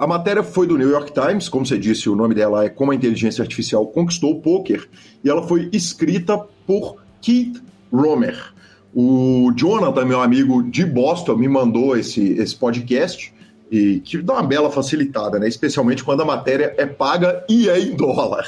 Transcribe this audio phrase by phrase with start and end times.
[0.00, 2.90] a matéria foi do New York Times, como você disse, o nome dela é Como
[2.90, 4.88] a Inteligência Artificial Conquistou o Poker,
[5.22, 8.36] e ela foi escrita por Keith Romer.
[8.92, 13.32] O Jonathan, meu amigo de Boston, me mandou esse, esse podcast
[13.70, 15.46] e que dá uma bela facilitada, né?
[15.46, 18.46] Especialmente quando a matéria é paga e é em dólar.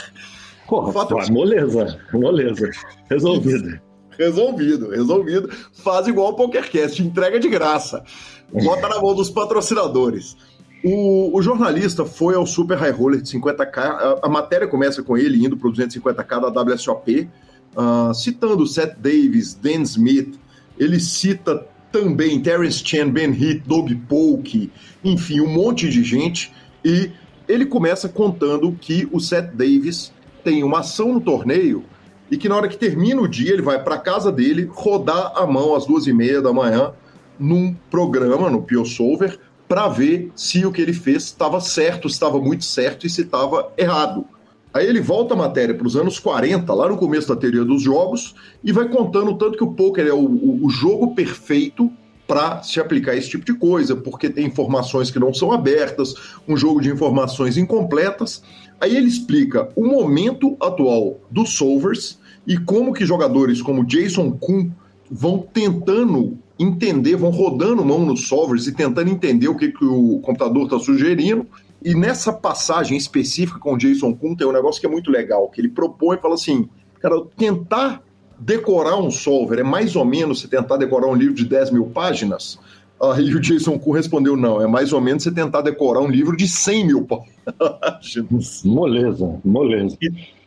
[0.67, 1.15] Pô, fato...
[1.31, 2.69] Moleza, moleza.
[3.09, 3.79] Resolvido.
[4.25, 5.51] Resolvido, resolvido.
[5.73, 8.05] Faz igual o PokerCast, entrega de graça.
[8.53, 10.37] Bota na mão dos patrocinadores.
[10.85, 13.79] O, o, jornalista foi ao Super High Roller de 50k.
[13.79, 17.29] A, a matéria começa com ele indo para o 250k da WSOP
[17.77, 20.39] uh, citando Seth Davis, Dan Smith,
[20.79, 24.71] ele cita também Terence Chen, Ben Heath, Doug Polk,
[25.05, 26.53] enfim, um monte de gente,
[26.85, 27.11] e
[27.49, 30.13] ele começa contando que o Seth Davis
[30.43, 31.85] tem uma ação no torneio
[32.33, 35.47] e que na hora que termina o dia ele vai para casa dele rodar a
[35.47, 36.95] mão às duas e meia da manhã
[37.39, 39.39] num programa, no PioSolver,
[39.69, 43.71] para ver se o que ele fez estava certo, estava muito certo e se estava
[43.77, 44.25] errado.
[44.73, 47.83] Aí ele volta a matéria para os anos 40, lá no começo da teoria dos
[47.83, 48.35] jogos,
[48.65, 51.93] e vai contando tanto que o poker é o, o, o jogo perfeito
[52.27, 56.15] para se aplicar esse tipo de coisa, porque tem informações que não são abertas,
[56.49, 58.43] um jogo de informações incompletas.
[58.81, 64.71] Aí ele explica o momento atual dos solvers e como que jogadores como Jason Kuhn
[65.11, 70.21] vão tentando entender, vão rodando mão nos solvers e tentando entender o que, que o
[70.21, 71.47] computador está sugerindo
[71.85, 75.49] e nessa passagem específica com o Jason Kuhn tem um negócio que é muito legal,
[75.49, 76.69] que ele propõe, fala assim,
[77.01, 78.03] cara, tentar
[78.39, 81.87] decorar um solver é mais ou menos você tentar decorar um livro de 10 mil
[81.87, 82.59] páginas?
[83.01, 86.37] Aí o Jason Kuhn respondeu, não, é mais ou menos você tentar decorar um livro
[86.37, 88.63] de 100 mil páginas.
[88.65, 89.99] Moleza, moleza.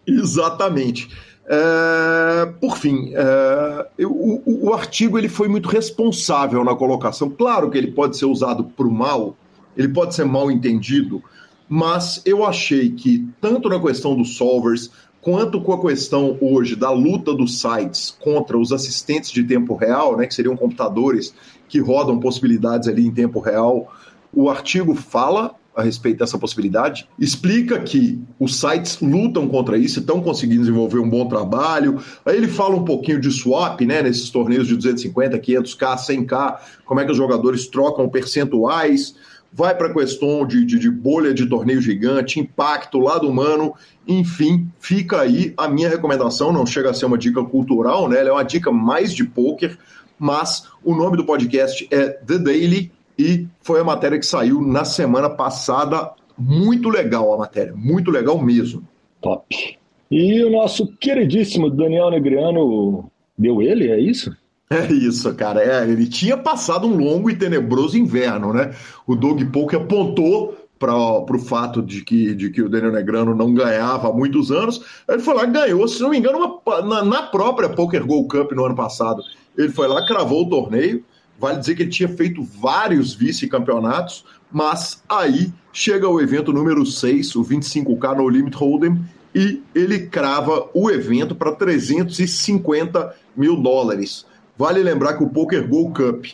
[0.07, 1.09] Exatamente.
[1.47, 7.29] É, por fim, é, eu, o, o, artigo ele foi muito responsável na colocação.
[7.29, 9.35] Claro que ele pode ser usado para o mal,
[9.77, 11.21] ele pode ser mal entendido,
[11.69, 14.89] mas eu achei que, tanto na questão dos solvers,
[15.21, 20.17] quanto com a questão hoje da luta dos sites contra os assistentes de tempo real,
[20.17, 21.33] né, que seriam computadores
[21.67, 23.91] que rodam possibilidades ali em tempo real,
[24.33, 30.21] o artigo fala a respeito dessa possibilidade, explica que os sites lutam contra isso, estão
[30.21, 31.99] conseguindo desenvolver um bom trabalho.
[32.25, 36.99] Aí ele fala um pouquinho de swap, né, nesses torneios de 250, 500k, 100k, como
[36.99, 39.15] é que os jogadores trocam percentuais
[39.55, 43.73] vai para a questão de, de, de, bolha de torneio gigante, impacto, lado humano,
[44.05, 48.19] enfim, fica aí a minha recomendação, não chega a ser uma dica cultural, né?
[48.19, 49.77] Ela é uma dica mais de poker,
[50.19, 54.85] mas o nome do podcast é The Daily e foi a matéria que saiu na
[54.85, 56.11] semana passada.
[56.37, 58.83] Muito legal a matéria, muito legal mesmo.
[59.21, 59.77] Top.
[60.11, 64.35] E o nosso queridíssimo Daniel Negriano deu ele, é isso?
[64.69, 65.61] É isso, cara.
[65.61, 68.73] É, ele tinha passado um longo e tenebroso inverno, né?
[69.05, 73.53] O Doug Polk apontou para o fato de que, de que o Daniel Negrano não
[73.53, 74.81] ganhava há muitos anos.
[75.07, 78.51] Ele foi lá ganhou, se não me engano, uma, na, na, própria Poker Gold Cup
[78.51, 79.23] no ano passado.
[79.57, 81.03] Ele foi lá, cravou o torneio.
[81.39, 87.35] Vale dizer que ele tinha feito vários vice-campeonatos, mas aí chega o evento número 6,
[87.35, 88.99] o 25K no Limit Hold'em,
[89.33, 94.25] e ele crava o evento para 350 mil dólares.
[94.57, 96.25] Vale lembrar que o Poker Go Cup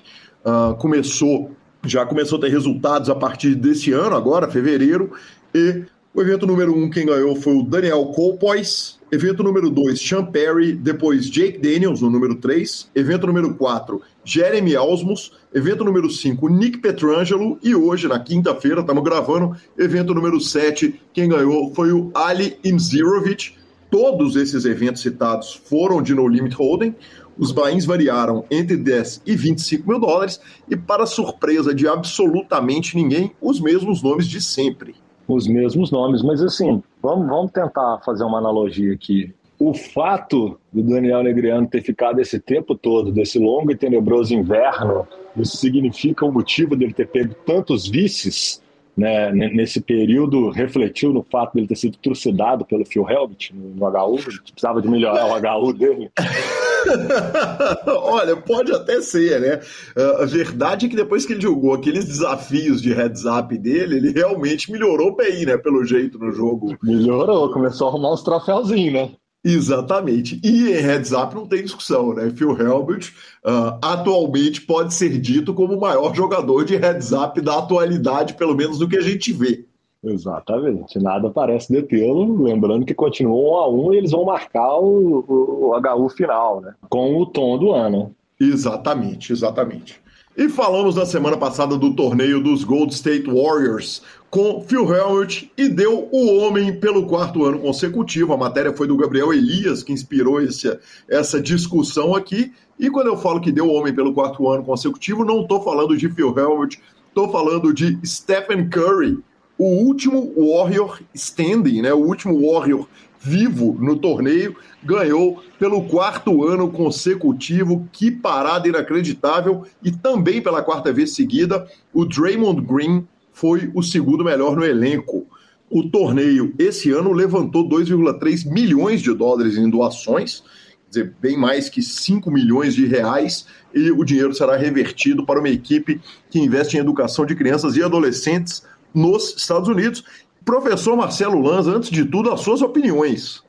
[0.45, 1.51] uh, começou,
[1.83, 5.13] já começou a ter resultados a partir desse ano, agora, fevereiro,
[5.53, 5.83] e
[6.13, 9.00] o evento número 1, um, quem ganhou foi o Daniel Colpois.
[9.11, 10.71] Evento número 2, Sean Perry.
[10.71, 12.89] Depois, Jake Daniels, no número 3.
[12.95, 15.33] Evento número 4, Jeremy Alsmus.
[15.53, 17.59] Evento número 5, Nick Petrangelo.
[17.61, 21.01] E hoje, na quinta-feira, estamos gravando, evento número 7.
[21.11, 23.55] Quem ganhou foi o Ali Imzirovic.
[23.89, 26.95] Todos esses eventos citados foram de No Limit Holding.
[27.37, 30.39] Os bains variaram entre 10 e 25 mil dólares.
[30.69, 34.95] E, para surpresa de absolutamente ninguém, os mesmos nomes de sempre
[35.33, 39.33] os mesmos nomes, mas assim, vamos, vamos tentar fazer uma analogia aqui.
[39.59, 45.07] O fato do Daniel Negriano ter ficado esse tempo todo, desse longo e tenebroso inverno,
[45.37, 48.60] isso significa o motivo dele ter pego tantos vices
[48.95, 53.85] né, nesse período, refletiu no fato dele ter sido trucidado pelo Phil Helmut no, no
[53.85, 56.11] HU, ele precisava de melhorar o HU dele.
[57.88, 59.59] Olha, pode até ser, né?
[59.95, 63.97] Uh, a verdade é que depois que ele jogou aqueles desafios de heads up dele,
[63.97, 65.57] ele realmente melhorou bem, né?
[65.57, 66.75] Pelo jeito no jogo.
[66.83, 69.11] Melhorou, começou a arrumar uns troféuzinhos, né?
[69.43, 70.39] Exatamente.
[70.43, 72.29] E em heads up não tem discussão, né?
[72.29, 73.11] Phil Helmut
[73.43, 78.55] uh, atualmente pode ser dito como o maior jogador de heads up da atualidade, pelo
[78.55, 79.65] menos do que a gente vê.
[80.03, 82.43] Exatamente, nada parece detê-lo.
[82.43, 86.61] Lembrando que continuam um a um e eles vão marcar o, o, o HU final,
[86.61, 86.73] né?
[86.89, 88.15] Com o tom do ano.
[88.39, 90.01] Exatamente, exatamente.
[90.35, 95.67] E falamos na semana passada do torneio dos Gold State Warriors com Phil Helmut e
[95.67, 98.31] deu o homem pelo quarto ano consecutivo.
[98.31, 100.79] A matéria foi do Gabriel Elias que inspirou esse,
[101.09, 102.53] essa discussão aqui.
[102.79, 105.97] E quando eu falo que deu o homem pelo quarto ano consecutivo, não estou falando
[105.97, 109.19] de Phil Helmut, estou falando de Stephen Curry,
[109.57, 112.87] o último Warrior standing, né, o último Warrior
[113.21, 117.88] vivo no torneio, ganhou pelo quarto ano consecutivo.
[117.91, 119.63] Que parada inacreditável!
[119.83, 125.27] E também pela quarta vez seguida, o Draymond Green foi o segundo melhor no elenco.
[125.69, 130.44] O torneio esse ano levantou 2,3 milhões de dólares em doações,
[130.89, 135.47] dizer, bem mais que 5 milhões de reais, e o dinheiro será revertido para uma
[135.47, 138.63] equipe que investe em educação de crianças e adolescentes
[138.94, 140.03] nos Estados Unidos.
[140.43, 143.43] Professor Marcelo Lanza, antes de tudo, as suas opiniões.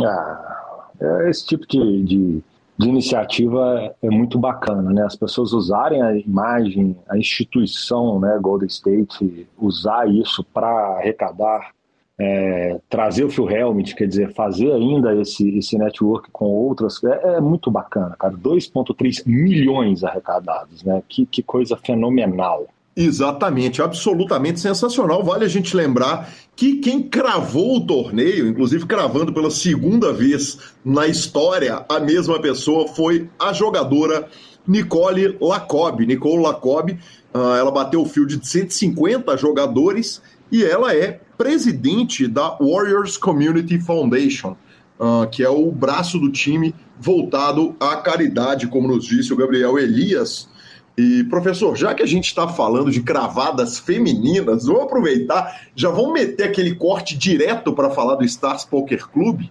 [0.00, 2.42] Ah, é esse tipo de, de,
[2.78, 5.04] de, iniciativa é muito bacana, né?
[5.04, 11.70] As pessoas usarem a imagem, a instituição, né, Golden State, usar isso para arrecadar,
[12.18, 17.36] é, trazer o Phil Helmut, quer dizer, fazer ainda esse, esse network com outras, é,
[17.36, 18.34] é muito bacana, cara.
[18.34, 21.02] 2,3 milhões arrecadados, né?
[21.08, 22.66] Que, que coisa fenomenal.
[22.94, 25.24] Exatamente, absolutamente sensacional.
[25.24, 31.06] Vale a gente lembrar que quem cravou o torneio, inclusive cravando pela segunda vez na
[31.06, 34.28] história, a mesma pessoa foi a jogadora
[34.66, 36.04] Nicole Lacob.
[36.04, 42.58] Nicole Lacob, uh, ela bateu o field de 150 jogadores e ela é presidente da
[42.60, 44.54] Warriors Community Foundation,
[45.00, 49.78] uh, que é o braço do time voltado à caridade, como nos disse o Gabriel
[49.78, 50.51] Elias
[50.96, 56.12] e, professor, já que a gente está falando de cravadas femininas, vamos aproveitar, já vamos
[56.12, 59.42] meter aquele corte direto para falar do Stars Poker Club?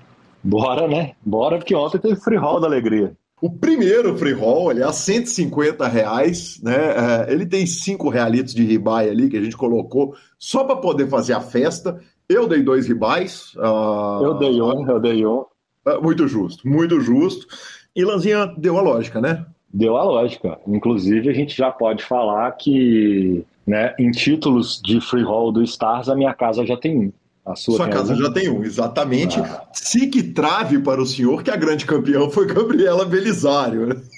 [0.43, 1.13] Bora, né?
[1.23, 3.15] Bora, porque ontem teve free roll da alegria.
[3.41, 6.75] O primeiro free roll, ele é a 150 reais, né?
[6.75, 11.09] É, ele tem cinco realitos de ribai ali que a gente colocou só para poder
[11.09, 11.99] fazer a festa.
[12.29, 13.55] Eu dei dois ribais.
[13.55, 14.23] Uh...
[14.23, 15.43] Eu dei um, eu dei um.
[15.87, 17.47] É, muito justo, muito justo.
[17.95, 19.43] E Lanzinha deu a lógica, né?
[19.73, 20.59] Deu a lógica.
[20.67, 26.09] Inclusive, a gente já pode falar que né, em títulos de free roll do Stars,
[26.09, 27.11] a minha casa já tem um.
[27.45, 28.17] A sua, sua casa um.
[28.17, 29.39] já tem um, exatamente.
[29.39, 29.63] Ah.
[29.73, 34.01] Se que trave para o senhor que a grande campeã foi Gabriela Belisário.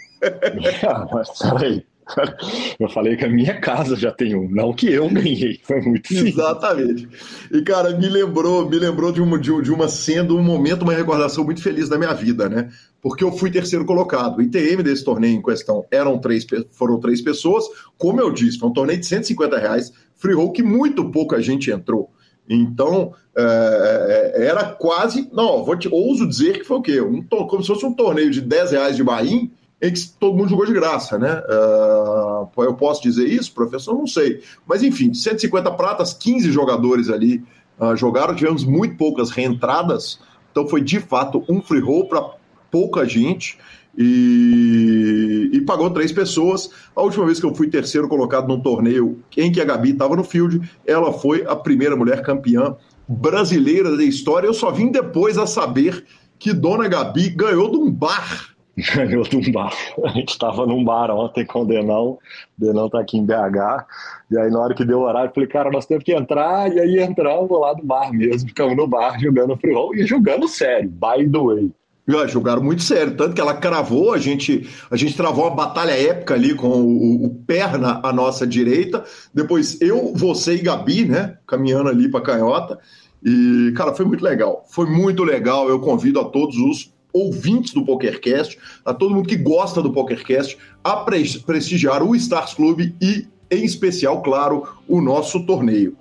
[0.87, 1.83] Ah, mas peraí.
[2.79, 5.59] Eu falei que a minha casa já tem um, não que eu ganhei.
[5.63, 6.35] Foi muito simples.
[6.35, 7.09] Exatamente.
[7.51, 11.43] E, cara, me lembrou, me lembrou de uma, de uma sendo um momento, uma recordação
[11.43, 12.69] muito feliz da minha vida, né?
[13.03, 14.37] Porque eu fui terceiro colocado.
[14.37, 17.65] O ITM desse torneio em questão eram três, foram três pessoas.
[17.97, 21.69] Como eu disse, foi um torneio de 150 reais, free roll que muito pouca gente
[21.69, 22.09] entrou.
[22.49, 25.29] Então, é, é era quase.
[25.33, 27.01] Não, vou te, ouso dizer que foi o quê?
[27.01, 29.49] Um, como se fosse um torneio de 10 reais de Bahia
[29.81, 31.41] em que todo mundo jogou de graça, né?
[31.41, 33.93] Uh, eu posso dizer isso, professor?
[33.93, 34.41] Não sei.
[34.65, 37.43] Mas enfim, 150 pratas, 15 jogadores ali
[37.77, 42.21] uh, jogaram, tivemos muito poucas reentradas, então foi de fato um free roll para
[42.73, 43.55] pouca gente.
[43.95, 46.71] E, e, pagou três pessoas.
[46.95, 50.15] A última vez que eu fui terceiro colocado num torneio em que a Gabi estava
[50.15, 52.75] no field, ela foi a primeira mulher campeã
[53.07, 54.47] brasileira da história.
[54.47, 56.03] Eu só vim depois a saber
[56.39, 58.55] que Dona Gabi ganhou de um bar.
[58.95, 59.71] Ganhou de um bar.
[60.03, 62.05] A gente estava num bar ontem com o Denão.
[62.07, 62.19] O
[62.57, 63.85] Denão tá aqui em BH.
[64.31, 66.73] E aí, na hora que deu o horário, eu falei, cara, nós temos que entrar.
[66.73, 68.49] E aí entramos lá do bar mesmo.
[68.49, 71.71] Ficamos no bar jogando free roll e jogando sério, by the way.
[72.07, 75.91] Já jogaram muito sério, tanto que ela cravou, a gente, a gente travou uma batalha
[75.91, 81.37] épica ali com o, o Perna à nossa direita, depois eu, você e Gabi, né,
[81.47, 82.77] caminhando ali para canhota,
[83.23, 87.85] e, cara, foi muito legal, foi muito legal, eu convido a todos os ouvintes do
[87.85, 93.63] PokerCast, a todo mundo que gosta do PokerCast, a prestigiar o Stars Club e, em
[93.63, 95.95] especial, claro, o nosso torneio.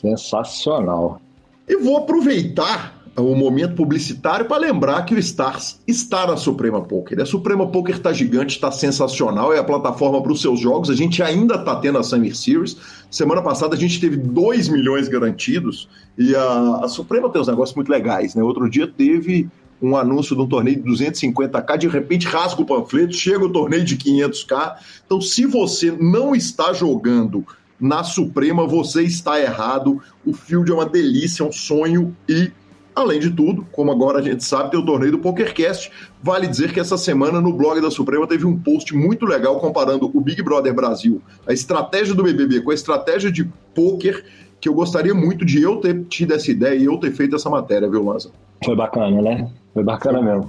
[0.00, 1.20] Sensacional.
[1.68, 7.20] E vou aproveitar o momento publicitário para lembrar que o Stars está na Suprema Poker.
[7.20, 10.90] A Suprema Poker está gigante, está sensacional, é a plataforma para os seus jogos.
[10.90, 12.76] A gente ainda está tendo a Summer Series.
[13.10, 17.76] Semana passada a gente teve 2 milhões garantidos e a, a Suprema tem uns negócios
[17.76, 18.34] muito legais.
[18.34, 18.42] Né?
[18.42, 19.48] Outro dia teve
[19.80, 23.84] um anúncio de um torneio de 250k, de repente rasga o panfleto, chega o torneio
[23.84, 24.76] de 500k.
[25.04, 27.46] Então, se você não está jogando
[27.78, 30.00] na Suprema, você está errado.
[30.24, 32.50] O field é uma delícia, é um sonho e
[32.94, 35.90] Além de tudo, como agora a gente sabe, tem o torneio do PokerCast.
[36.22, 40.08] Vale dizer que essa semana no blog da Suprema teve um post muito legal comparando
[40.14, 44.24] o Big Brother Brasil, a estratégia do BBB com a estratégia de poker,
[44.60, 47.50] que eu gostaria muito de eu ter tido essa ideia e eu ter feito essa
[47.50, 48.30] matéria, viu, Lanza?
[48.64, 49.50] Foi bacana, né?
[49.74, 50.48] Foi bacana mesmo.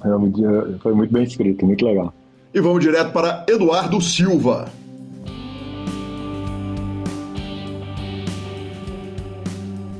[0.81, 2.13] Foi muito bem escrito, muito legal.
[2.53, 4.71] E vamos direto para Eduardo Silva.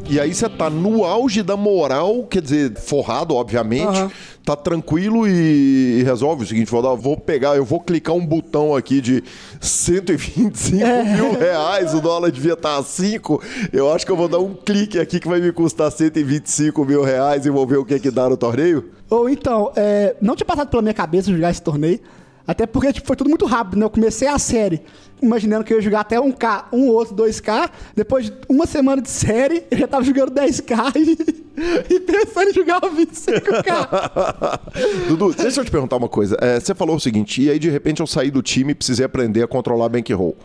[0.07, 4.00] E aí você tá no auge da moral, quer dizer, forrado, obviamente.
[4.00, 4.12] Uhum.
[4.43, 8.75] Tá tranquilo e, e, resolve o seguinte: vou, vou pegar, eu vou clicar um botão
[8.75, 9.24] aqui de
[9.59, 11.03] 125 é.
[11.03, 13.41] mil reais, o dólar devia estar tá a 5.
[13.74, 17.03] Eu acho que eu vou dar um clique aqui que vai me custar 125 mil
[17.03, 18.91] reais e vou ver o que, é que dá no torneio.
[19.09, 22.00] Ou então, é, não tinha passado pela minha cabeça jogar esse torneio.
[22.48, 23.86] Até porque tipo, foi tudo muito rápido, né?
[23.86, 24.82] Eu comecei a série
[25.22, 27.70] imaginando que eu ia jogar até 1K, um outro 2K.
[27.96, 30.96] Depois de uma semana de série, eu já tava jogando 10K
[31.90, 34.60] e, e pensando em jogar o 25K.
[35.08, 36.38] Dudu, deixa eu te perguntar uma coisa.
[36.42, 39.06] É, você falou o seguinte, e aí de repente eu saí do time e precisei
[39.06, 40.36] aprender a controlar bankroll.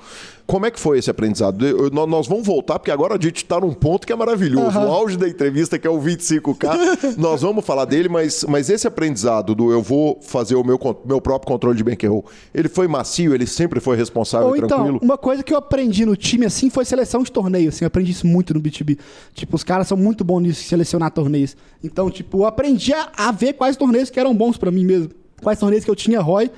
[0.51, 1.65] Como é que foi esse aprendizado?
[1.65, 4.77] Eu, nós vamos voltar, porque agora a gente está num ponto que é maravilhoso.
[4.81, 4.89] Uhum.
[4.89, 8.85] O auge da entrevista, que é o 25K, nós vamos falar dele, mas, mas esse
[8.85, 13.33] aprendizado do eu vou fazer o meu, meu próprio controle de bankroll, ele foi macio,
[13.33, 14.99] ele sempre foi responsável Ou e então, tranquilo?
[15.01, 17.69] Uma coisa que eu aprendi no time, assim, foi seleção de torneio.
[17.69, 18.99] Assim, eu aprendi isso muito no BTB.
[19.33, 21.57] Tipo, os caras são muito bons nisso, selecionar torneios.
[21.85, 25.11] Então, tipo, eu aprendi a, a ver quais torneios que eram bons para mim mesmo.
[25.41, 26.51] Quais torneios que eu tinha ROI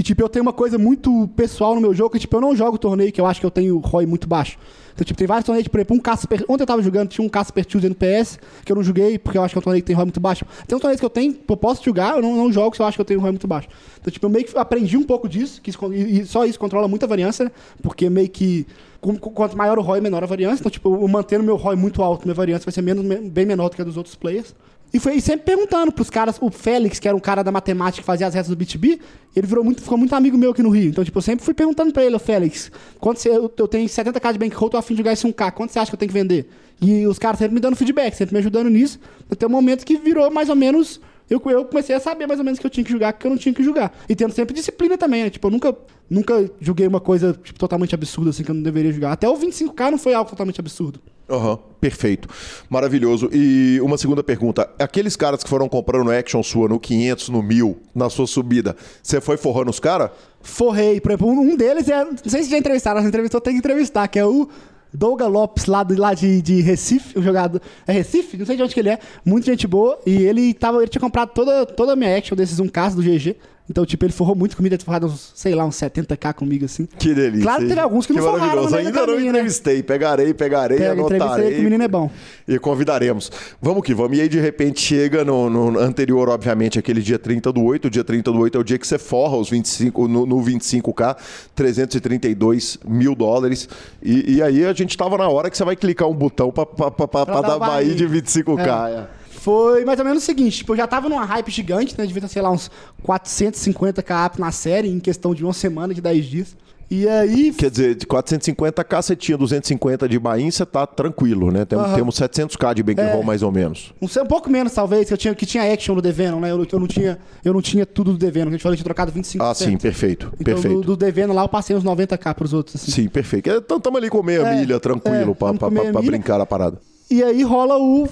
[0.00, 2.56] e, tipo, eu tenho uma coisa muito pessoal no meu jogo, que, tipo, eu não
[2.56, 4.56] jogo torneio que eu acho que eu tenho ROI muito baixo.
[4.94, 6.42] Então, tipo, tem vários torneios, por exemplo, um Casper...
[6.48, 9.36] Ontem eu tava jogando, tinha um Casper Tuesday no PS, que eu não joguei, porque
[9.36, 10.46] eu acho que é um torneio que tem ROI muito baixo.
[10.66, 12.86] Tem uns torneios que eu tenho, eu posso jogar, eu não, não jogo se eu
[12.86, 13.68] acho que eu tenho ROI muito baixo.
[14.00, 17.06] Então, tipo, eu meio que aprendi um pouco disso, que e só isso controla muita
[17.06, 17.50] variância, né?
[17.82, 18.66] Porque meio que...
[19.02, 20.62] Quanto maior o ROI, menor a variância.
[20.62, 23.68] Então, tipo, eu mantendo meu ROI muito alto, minha variância vai ser menos, bem menor
[23.68, 24.54] do que a dos outros players.
[24.92, 28.06] E foi sempre perguntando pros caras, o Félix, que era um cara da matemática que
[28.06, 29.00] fazia as retas do BTB,
[29.36, 30.90] ele virou muito, ficou muito amigo meu aqui no Rio.
[30.90, 34.32] Então, tipo, eu sempre fui perguntando pra ele, o Félix, quanto eu, eu tenho 70k
[34.32, 36.18] de bankroll, tô afim de jogar esse 1k, quanto você acha que eu tenho que
[36.18, 36.48] vender?
[36.82, 38.98] E os caras sempre me dando feedback, sempre me ajudando nisso,
[39.30, 42.44] até o momento que virou mais ou menos eu, eu comecei a saber mais ou
[42.44, 43.96] menos que eu tinha que jogar, que eu não tinha que jogar.
[44.08, 45.30] E tendo sempre disciplina também, né?
[45.30, 45.76] Tipo, eu nunca,
[46.10, 49.12] nunca joguei uma coisa tipo, totalmente absurda, assim, que eu não deveria jogar.
[49.12, 51.00] Até o 25k não foi algo totalmente absurdo.
[51.30, 52.28] Uhum, perfeito.
[52.68, 53.30] Maravilhoso.
[53.32, 54.68] E uma segunda pergunta.
[54.78, 59.20] Aqueles caras que foram comprando action sua no 500, no 1000, na sua subida, você
[59.20, 60.10] foi forrando os caras?
[60.42, 61.00] Forrei.
[61.00, 62.04] Por exemplo, um deles é.
[62.04, 64.48] Não sei se já entrevistaram, entrevistou, tem que entrevistar, que é o
[64.92, 67.60] Douglas Lopes, lá, de, lá de, de Recife, o jogador.
[67.86, 68.36] É Recife?
[68.36, 68.98] Não sei de onde que ele é.
[69.24, 70.00] Muita gente boa.
[70.04, 73.36] E ele, tava, ele tinha comprado toda, toda a minha action desses 1K do GG.
[73.70, 76.88] Então, tipo, ele forrou muito comigo, ele forrado uns, sei lá, uns 70k comigo, assim.
[76.98, 77.44] Que delícia.
[77.44, 78.78] Claro que teve alguns que, que não forraram, né?
[78.78, 79.26] Ainda não né?
[79.28, 79.76] entrevistei.
[79.76, 79.82] Né?
[79.84, 81.54] Pegarei, pegarei, Pega, anotarei.
[81.54, 82.10] que o menino é bom.
[82.48, 83.30] E convidaremos.
[83.62, 84.18] Vamos que vamos.
[84.18, 87.84] E aí, de repente, chega no, no, anterior, obviamente, aquele dia 30 do 8.
[87.84, 90.42] O dia 30 do 8 é o dia que você forra os 25, no, no
[90.42, 91.16] 25k,
[91.54, 93.68] 332 mil dólares.
[94.02, 96.66] E, e, aí, a gente tava na hora que você vai clicar um botão pra,
[96.66, 98.88] pra dar Bahia de 25k.
[98.88, 98.94] É.
[98.94, 99.19] É.
[99.40, 102.04] Foi mais ou menos o seguinte, tipo, eu já tava numa hype gigante, né?
[102.04, 102.70] Devia ter, sei lá, uns
[103.02, 106.56] 450 k na série em questão de uma semana, de 10 dias.
[106.90, 107.50] E aí.
[107.54, 111.64] Quer dizer, de 450k você tinha 250 de Bahia, você tá tranquilo, né?
[111.64, 111.94] Tem, uhum.
[111.94, 113.94] Temos 700k de bankroll é, mais ou menos.
[114.02, 116.50] Um, um pouco menos, talvez, que eu tinha, que tinha action no Deveno, né?
[116.50, 118.82] Eu, eu, não tinha, eu não tinha tudo do Deveno, que a gente falou que
[118.82, 119.38] tinha trocado 25%.
[119.40, 120.26] Ah, sim, perfeito.
[120.38, 120.80] Então, perfeito.
[120.82, 122.76] Do, do Deveno lá eu passei uns 90k pros outros.
[122.76, 122.90] Assim.
[122.90, 123.48] Sim, perfeito.
[123.48, 126.44] Então estamos ali com meia é, milha, tranquilo, é, pra, pra, pra, pra brincar a
[126.44, 126.78] parada.
[127.10, 128.08] E aí rola o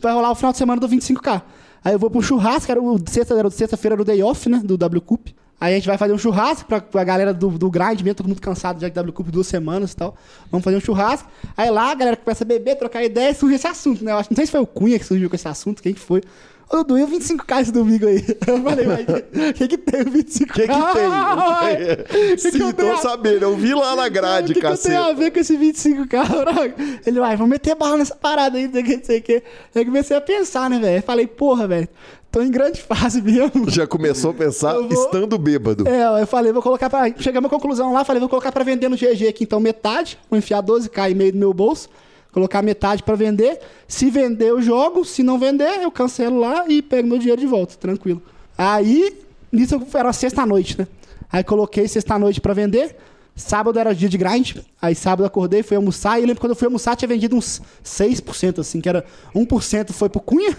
[0.00, 1.42] vai rolar o final de semana do 25K.
[1.84, 4.60] Aí eu vou pro churrasco, era o sexta, era sexta-feira era o day off, né?
[4.62, 5.28] Do W Cup.
[5.62, 8.26] Aí a gente vai fazer um churrasco pra, pra galera do, do grind mesmo, todo
[8.28, 10.16] mundo cansado já de W Cup duas semanas e tal.
[10.50, 11.28] Vamos fazer um churrasco.
[11.56, 14.10] Aí lá a galera começa a beber, trocar ideia e surge esse assunto, né?
[14.10, 16.00] Eu acho, não sei se foi o Cunha que surgiu com esse assunto, quem que
[16.00, 16.20] foi.
[16.68, 18.24] Ô, Dudu, e o 25k esse domingo aí?
[18.44, 19.00] Eu falei, mas
[19.50, 20.50] o que, que tem o 25k?
[20.50, 21.96] O que, que tem?
[22.32, 23.42] Que que Sim, eu tô a- sabendo.
[23.42, 26.26] Eu vi lá na O grade, que, que eu tenho a ver com esse 25k,
[26.28, 26.74] bro?
[27.06, 29.22] Ele vai, vamos meter bala nessa parada aí, não sei o que, não sei o
[29.22, 29.42] que.
[29.74, 31.02] Aí comecei a pensar, né, velho?
[31.02, 31.88] Falei, porra, velho,
[32.32, 33.70] tô em grande fase mesmo.
[33.70, 35.86] Já começou a pensar vou- estando bêbado.
[35.86, 37.12] É, eu falei, vou colocar pra.
[37.18, 40.18] Chegamos à conclusão lá, falei, vou colocar pra vender no GG aqui, então metade.
[40.28, 41.88] Vou enfiar 12k e meio no meu bolso.
[42.32, 43.60] Colocar metade pra vender.
[43.86, 45.04] Se vender, eu jogo.
[45.04, 48.22] Se não vender, eu cancelo lá e pego meu dinheiro de volta, tranquilo.
[48.56, 49.14] Aí,
[49.52, 50.86] nisso eu- era sexta-noite, né?
[51.30, 52.96] Aí coloquei sexta-noite pra vender.
[53.36, 54.56] Sábado era dia de grind.
[54.80, 56.18] Aí sábado acordei, fui almoçar.
[56.18, 59.04] E eu lembro que quando eu fui almoçar, tinha vendido uns 6%, assim, que era
[59.34, 60.56] 1% foi pro Cunha.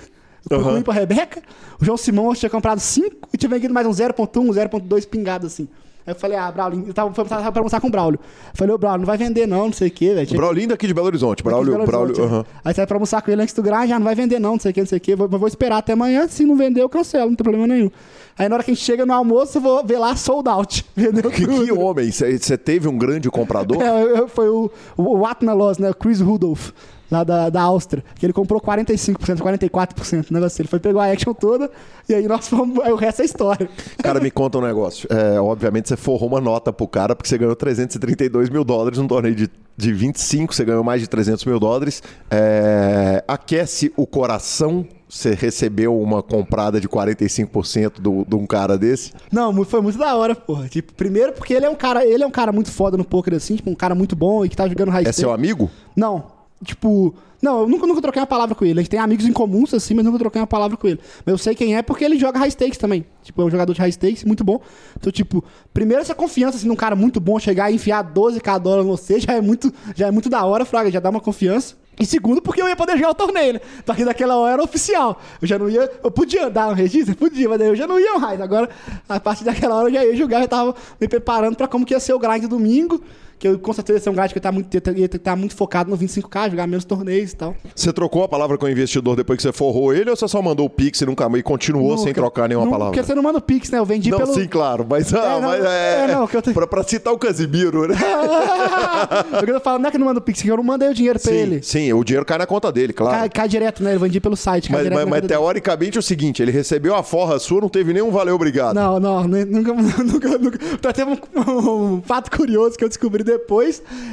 [0.52, 0.64] Aham.
[0.64, 1.42] Cunha e pra Rebeca.
[1.82, 5.48] O João Simão eu tinha comprado 5 e tinha vendido mais um 0.1, 0.2 pingado,
[5.48, 5.68] assim.
[6.06, 8.20] Aí eu falei, ah, Braulio, eu tava, tava pra almoçar com o Braulio.
[8.54, 10.36] Falei, ô, Braulio, não vai vender não, não sei o quê, velho.
[10.36, 11.42] Braulinho daqui de Belo Horizonte.
[11.42, 12.38] Braulio, Belo Braulio, Horizonte, né?
[12.40, 12.46] aham.
[12.66, 14.60] Aí sai pra almoçar com ele antes do grind, já não vai vender não, não
[14.60, 15.16] sei o que, não sei o que.
[15.16, 17.90] Vou, vou esperar até amanhã, se não vender eu cancelo, não tem problema nenhum.
[18.38, 20.86] Aí na hora que a gente chega no almoço, eu vou ver lá sold out.
[20.96, 21.66] Vendeu Que, tudo.
[21.66, 22.12] que homem.
[22.12, 23.82] Você teve um grande comprador?
[23.82, 25.90] É, foi o, o, o Atna Loss, né?
[25.92, 26.72] O Chris Rudolph,
[27.12, 28.04] lá da, da Áustria.
[28.16, 30.32] Que ele comprou 45%, 44%.
[30.32, 30.62] O negócio.
[30.62, 31.70] Ele foi, pegou a action toda
[32.10, 32.84] e aí nós fomos.
[32.84, 33.70] Aí o resto é história.
[34.02, 35.08] Cara, me conta um negócio.
[35.12, 39.08] É, obviamente você forrou uma nota pro cara porque você ganhou 332 mil dólares num
[39.08, 42.02] torneio de, de 25, você ganhou mais de 300 mil dólares.
[42.32, 49.12] É, aquece o coração você recebeu uma comprada de 45% do- de um cara desse?
[49.32, 50.68] Não, foi muito da hora, porra.
[50.68, 53.36] Tipo, primeiro porque ele é um cara, ele é um cara muito foda no poker,
[53.36, 55.70] assim, tipo, um cara muito bom e que tá jogando high É seu amigo?
[55.96, 56.32] Não.
[56.64, 58.80] Tipo, não, eu nunca, nunca troquei uma palavra com ele.
[58.80, 61.00] A gente tem amigos em comuns, assim, mas nunca troquei uma palavra com ele.
[61.26, 63.06] Mas eu sei quem é porque ele joga high stakes também.
[63.22, 64.62] Tipo, é um jogador de high stakes, muito bom.
[64.98, 68.86] Então, tipo, primeiro essa confiança, assim, num cara muito bom, chegar e enfiar 12k dólares
[68.88, 71.76] no você, já é muito, já é muito da hora, Fraga, já dá uma confiança.
[72.00, 73.62] E segundo, porque eu ia poder jogar o torneio, né?
[73.86, 75.22] Porque daquela hora era oficial.
[75.42, 75.90] Eu já não ia.
[76.04, 77.16] Eu podia dar um registro?
[77.16, 78.42] Podia, mas eu já não ia mais.
[78.42, 78.70] Agora,
[79.08, 81.94] a partir daquela hora eu já ia jogar, eu tava me preparando pra como que
[81.94, 83.02] ia ser o grind domingo.
[83.44, 85.90] Que eu com certeza ia ser um grind que tava muito, ia estar muito focado
[85.90, 87.54] no 25k, jogar menos torneios e tal.
[87.76, 90.42] Você trocou a palavra com o investidor depois que você forrou ele ou você só
[90.42, 92.94] mandou o Pix e nunca e continuou sem Nunca- trocar nenhuma Não, palavra?
[92.94, 93.80] Porque você não manda o Pix, né?
[93.80, 94.34] Eu vendi Não, pelo.
[94.34, 97.12] sim, claro, mas, ah, É, não, mas é, é, não, que eu pra, pra citar
[97.14, 97.96] o Casimiro, né?
[99.46, 100.94] eu tô falando, não é que não mando o Pix, que eu não mandei o
[100.94, 101.62] dinheiro pra sim, ele.
[101.62, 103.18] sim, o dinheiro cai na conta dele, claro.
[103.18, 103.94] Cai, cai direto, né?
[103.96, 104.72] Eu vendi pelo site.
[104.72, 108.10] Mas, mas, mas teoricamente é o seguinte, ele recebeu a forra sua, não teve nenhum
[108.10, 108.74] valeu obrigado.
[108.74, 110.60] Não, não, nunca, nunca, nunca.
[110.76, 113.33] Até teve um, um fato curioso que eu descobri depois: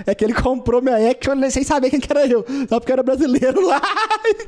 [0.07, 2.45] é que ele comprou minha action sem saber quem que era eu.
[2.69, 3.81] Só porque eu era brasileiro lá.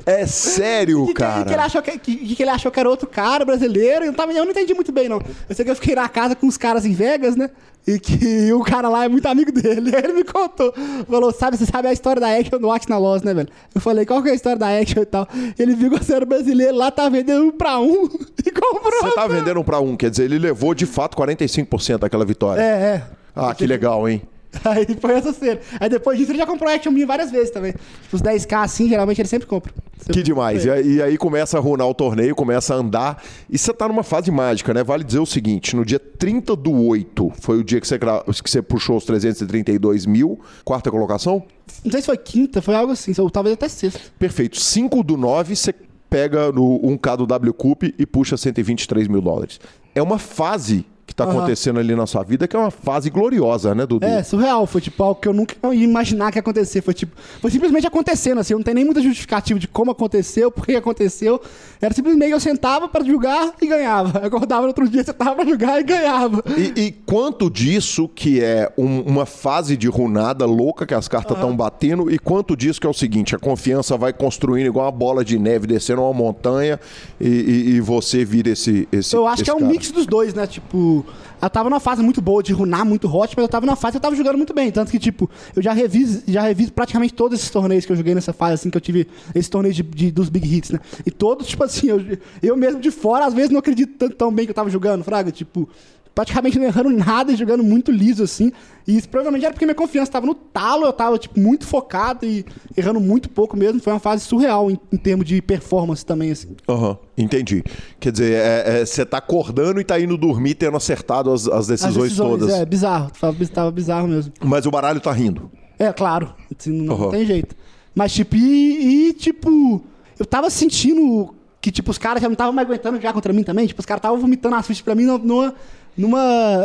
[0.06, 1.44] É sério, que, que- cara?
[1.44, 4.04] Que, ele achou que, que, que ele achou que era outro cara brasileiro.
[4.04, 5.20] Eu tava, eu não entendi muito bem, não.
[5.48, 7.50] Eu sei que eu fiquei na casa com os caras em Vegas, né?
[7.86, 9.94] E que o cara lá é muito amigo dele.
[9.94, 10.72] Aí ele me contou.
[11.08, 13.48] Falou, sabe, você sabe a história da Action do Watch na Loss, né, velho?
[13.74, 15.26] Eu falei, qual que é a história da Action e tal?
[15.58, 18.04] Ele viu que você era brasileiro lá, tá vendendo um pra um
[18.46, 19.02] e comprou.
[19.02, 22.60] Você tá vendendo um pra um, quer dizer, ele levou de fato 45% daquela vitória.
[22.62, 23.02] É, é.
[23.34, 24.22] Ah, que legal, hein?
[24.64, 25.60] Aí foi essa cena.
[25.80, 27.72] Aí depois disso ele já comprou Action minha várias vezes também.
[27.72, 29.72] Tipo, Os 10k assim, geralmente ele sempre compra.
[30.10, 30.64] Que demais.
[30.64, 33.22] E aí, e aí começa a runar o torneio, começa a andar.
[33.48, 34.82] E você tá numa fase mágica, né?
[34.82, 38.50] Vale dizer o seguinte: no dia 30 do 8 foi o dia que você, que
[38.50, 41.44] você puxou os 332 mil, quarta colocação?
[41.84, 44.00] Não sei se foi quinta, foi algo assim, ou talvez até sexta.
[44.18, 44.58] Perfeito.
[44.60, 45.74] 5 do 9, você
[46.10, 49.58] pega no 1K do W Cup e puxa 123 mil dólares.
[49.94, 51.32] É uma fase que tá Aham.
[51.38, 54.06] acontecendo ali na sua vida que é uma fase gloriosa, né, Dudu?
[54.06, 54.66] É, surreal.
[54.66, 56.80] Foi tipo algo que eu nunca ia imaginar que ia acontecer.
[56.80, 58.54] Foi tipo, foi simplesmente acontecendo, assim.
[58.54, 61.40] Não tem nem muita justificativa de como aconteceu, por que aconteceu.
[61.80, 64.20] Era simplesmente eu sentava pra jogar e ganhava.
[64.20, 66.42] Eu acordava no outro dia, sentava pra jogar e ganhava.
[66.56, 71.36] E, e quanto disso que é um- uma fase de runada louca que as cartas
[71.36, 74.92] estão batendo e quanto disso que é o seguinte, a confiança vai construindo igual uma
[74.92, 76.78] bola de neve descendo uma montanha
[77.20, 79.70] e, e- e você vira esse, esse Eu acho esse que é um cara.
[79.72, 80.46] mix dos dois, né?
[80.46, 80.91] Tipo,
[81.40, 83.92] eu tava numa fase muito boa de runar muito hot, mas eu tava numa fase
[83.92, 84.70] que eu tava jogando muito bem.
[84.70, 88.14] Tanto que, tipo, eu já revis, já revis praticamente todos esses torneios que eu joguei
[88.14, 90.80] nessa fase, assim, que eu tive esse torneio de, de- dos big hits, né?
[91.06, 92.00] E todos, tipo assim, eu,
[92.42, 95.02] eu mesmo de fora, às vezes não acredito tanto tão bem que eu tava jogando,
[95.02, 95.30] Fraga.
[95.32, 95.68] Tipo,
[96.14, 98.52] praticamente não errando nada e jogando muito liso, assim.
[98.86, 102.26] E isso provavelmente era porque minha confiança tava no talo, eu tava, tipo, muito focado
[102.26, 102.44] e
[102.76, 103.80] errando muito pouco mesmo.
[103.80, 106.56] Foi uma fase surreal em, em termos de performance também, assim.
[106.68, 107.62] Aham, entendi.
[108.00, 111.52] Quer dizer, é- é, você tá acordando e tá indo dormir tendo acertado as, as
[111.52, 112.50] As decisões, todas.
[112.52, 113.10] É, bizarro.
[113.20, 114.32] Tava, tava bizarro mesmo.
[114.44, 115.50] Mas o baralho tá rindo.
[115.78, 116.34] É, claro.
[116.58, 117.10] Assim, não Uhum.
[117.10, 117.54] tem jeito.
[117.94, 119.82] Mas, tipo, e, e, tipo.
[120.18, 123.42] eu tava sentindo que, tipo, os caras já não estavam mais aguentando jogar contra mim
[123.44, 123.66] também.
[123.66, 125.54] Tipo, os caras estavam vomitando as fichas pra mim numa, numa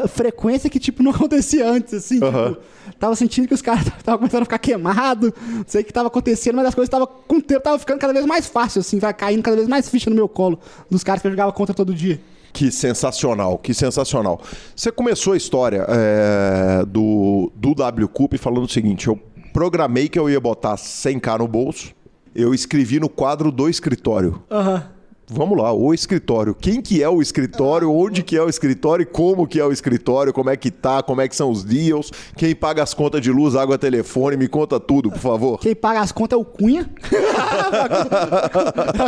[0.08, 2.24] frequência que, tipo, não acontecia antes, assim.
[2.24, 2.54] Aham.
[2.54, 2.62] Tipo,
[3.00, 5.32] tava sentindo que os caras estavam começando a ficar queimados.
[5.48, 8.00] Não sei o que tava acontecendo, mas as coisas estavam, com o tempo, tava ficando
[8.00, 9.00] cada vez mais fácil, assim.
[9.00, 10.60] Vai caindo cada vez mais ficha no meu colo
[10.90, 12.20] dos caras que eu jogava contra todo dia.
[12.54, 14.42] Que sensacional, que sensacional.
[14.76, 19.20] Você começou a história é, do, do W Cup falando o seguinte: eu
[19.54, 21.94] programei que eu ia botar 100k no bolso,
[22.34, 24.42] eu escrevi no quadro do escritório.
[24.50, 24.97] Aham.
[25.30, 26.56] Vamos lá, o escritório.
[26.56, 27.92] Quem que é o escritório?
[27.92, 29.06] Onde que é o escritório?
[29.06, 30.32] Como que é o escritório?
[30.32, 31.04] Como é que tá?
[31.04, 32.14] Como é que são os deals?
[32.38, 34.38] Quem paga as contas de luz, água, telefone?
[34.38, 35.60] Me conta tudo, por favor.
[35.60, 36.90] Quem paga as contas é o Cunha.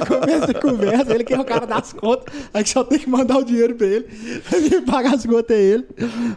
[0.08, 2.34] começo de conversa, ele que é o cara das contas.
[2.54, 4.06] A gente só tem que mandar o dinheiro pra ele.
[4.70, 5.88] Quem paga as contas é ele.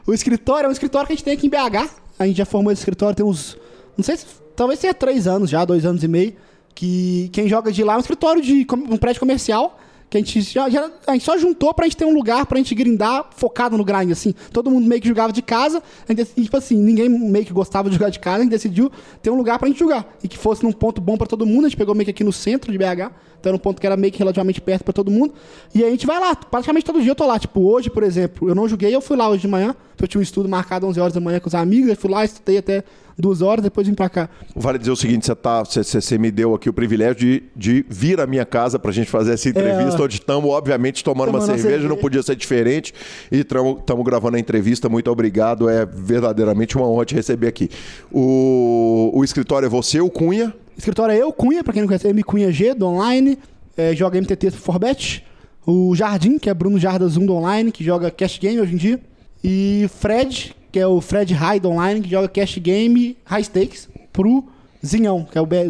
[0.07, 1.91] O escritório é um escritório que a gente tem aqui em BH.
[2.21, 3.59] A gente já formou esse escritório tem uns.
[3.97, 4.27] Não sei se.
[4.55, 6.35] Talvez tenha três anos já, dois anos e meio.
[6.75, 9.79] Que quem joga de lá é um escritório de um prédio comercial.
[10.09, 12.59] Que a gente, já, já- a gente só juntou pra gente ter um lugar pra
[12.59, 14.35] gente grindar focado no grind, assim.
[14.53, 15.83] Todo mundo meio que jogava de casa.
[16.07, 18.39] A gente, tipo assim, ninguém meio que gostava de jogar de casa.
[18.39, 20.07] A gente decidiu ter um lugar pra gente jogar.
[20.23, 21.65] E que fosse num ponto bom pra todo mundo.
[21.65, 23.11] A gente pegou meio que aqui no centro de BH.
[23.41, 25.33] Então era um ponto que era meio que relativamente perto pra todo mundo.
[25.75, 26.35] E a gente vai lá.
[26.37, 27.39] Praticamente todo dia eu tô lá.
[27.39, 29.75] Tipo, hoje, por exemplo, eu não joguei, eu fui lá hoje de manhã.
[29.99, 31.89] Eu tinha um estudo marcado 11 horas da manhã com os amigos.
[31.89, 32.85] Eu fui lá, estudei até
[33.19, 34.29] duas horas, depois vim pra cá.
[34.55, 37.85] Vale dizer o seguinte: você, tá, você, você- me deu aqui o privilégio de, de
[37.89, 40.05] vir à minha casa pra gente fazer essa entrevista, É.
[40.05, 42.01] onde estamos, obviamente, tomando uma Tomando uma cerveja, não cerveja.
[42.01, 42.95] podia ser diferente.
[43.31, 44.89] E estamos gravando a entrevista.
[44.89, 45.69] Muito obrigado.
[45.69, 47.69] É verdadeiramente uma honra te receber aqui.
[48.11, 50.53] O, o escritório é você, o Cunha.
[50.77, 53.39] Escritório é eu, Cunha, pra quem não conhece, M Cunha G, do online,
[53.77, 55.25] é, joga MTT Forbet.
[55.67, 58.77] O Jardim, que é Bruno Jardas 1 do online, que joga Cash Game hoje em
[58.77, 59.01] dia.
[59.45, 64.45] E Fred, que é o Fred do online, que joga Cash Game High Stakes pro
[64.85, 65.69] Zinhão, que é o BR,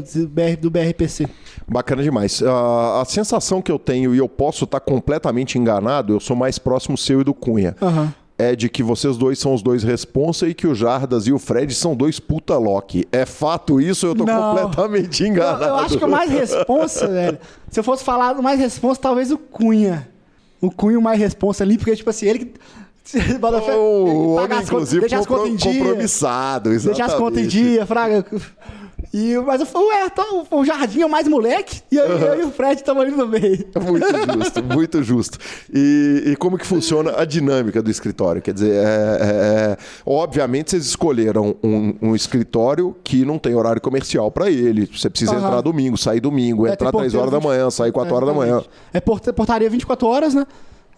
[0.61, 1.29] do BRPC.
[1.69, 2.43] Bacana demais.
[2.43, 6.59] Ah, a sensação que eu tenho, e eu posso estar completamente enganado, eu sou mais
[6.59, 7.77] próximo seu e do Cunha.
[7.83, 8.15] Aham.
[8.39, 11.39] É de que vocês dois são os dois responsa e que o Jardas e o
[11.39, 13.07] Fred são dois puta Loki.
[13.13, 14.57] É fato isso eu tô Não.
[14.57, 15.65] completamente Eu, enganado?
[15.65, 17.39] eu acho que o mais responsa, velho.
[17.71, 20.09] Se eu fosse falar do mais responsa, talvez o Cunha.
[20.61, 22.53] O Cunha o mais responsa ali, porque, tipo assim, ele que.
[23.41, 25.73] Bota fé, O homem, as inclusive, deixa as contas em dia.
[25.85, 26.71] compromissado.
[26.71, 27.49] Deixar as contas em exatamente.
[27.49, 28.25] dia, Fraga.
[29.13, 32.41] E, mas eu falei, ué, então, o Jardim é o mais moleque, e eu, eu
[32.41, 33.67] e o Fred estamos ali no meio.
[33.85, 35.39] Muito justo, muito justo.
[35.71, 38.41] E, e como que funciona a dinâmica do escritório?
[38.41, 43.83] Quer dizer, é- é- é- obviamente vocês escolheram um, um escritório que não tem horário
[43.83, 44.89] comercial para ele.
[44.97, 45.47] Você precisa Aham.
[45.47, 48.15] entrar domingo, sair domingo, É, entrar tem 3 porteiro horas da 20 manhã, sair 4
[48.15, 48.53] horas da manhã.
[48.53, 48.71] Exatamente.
[48.95, 50.47] É porta- portaria 24 horas, né?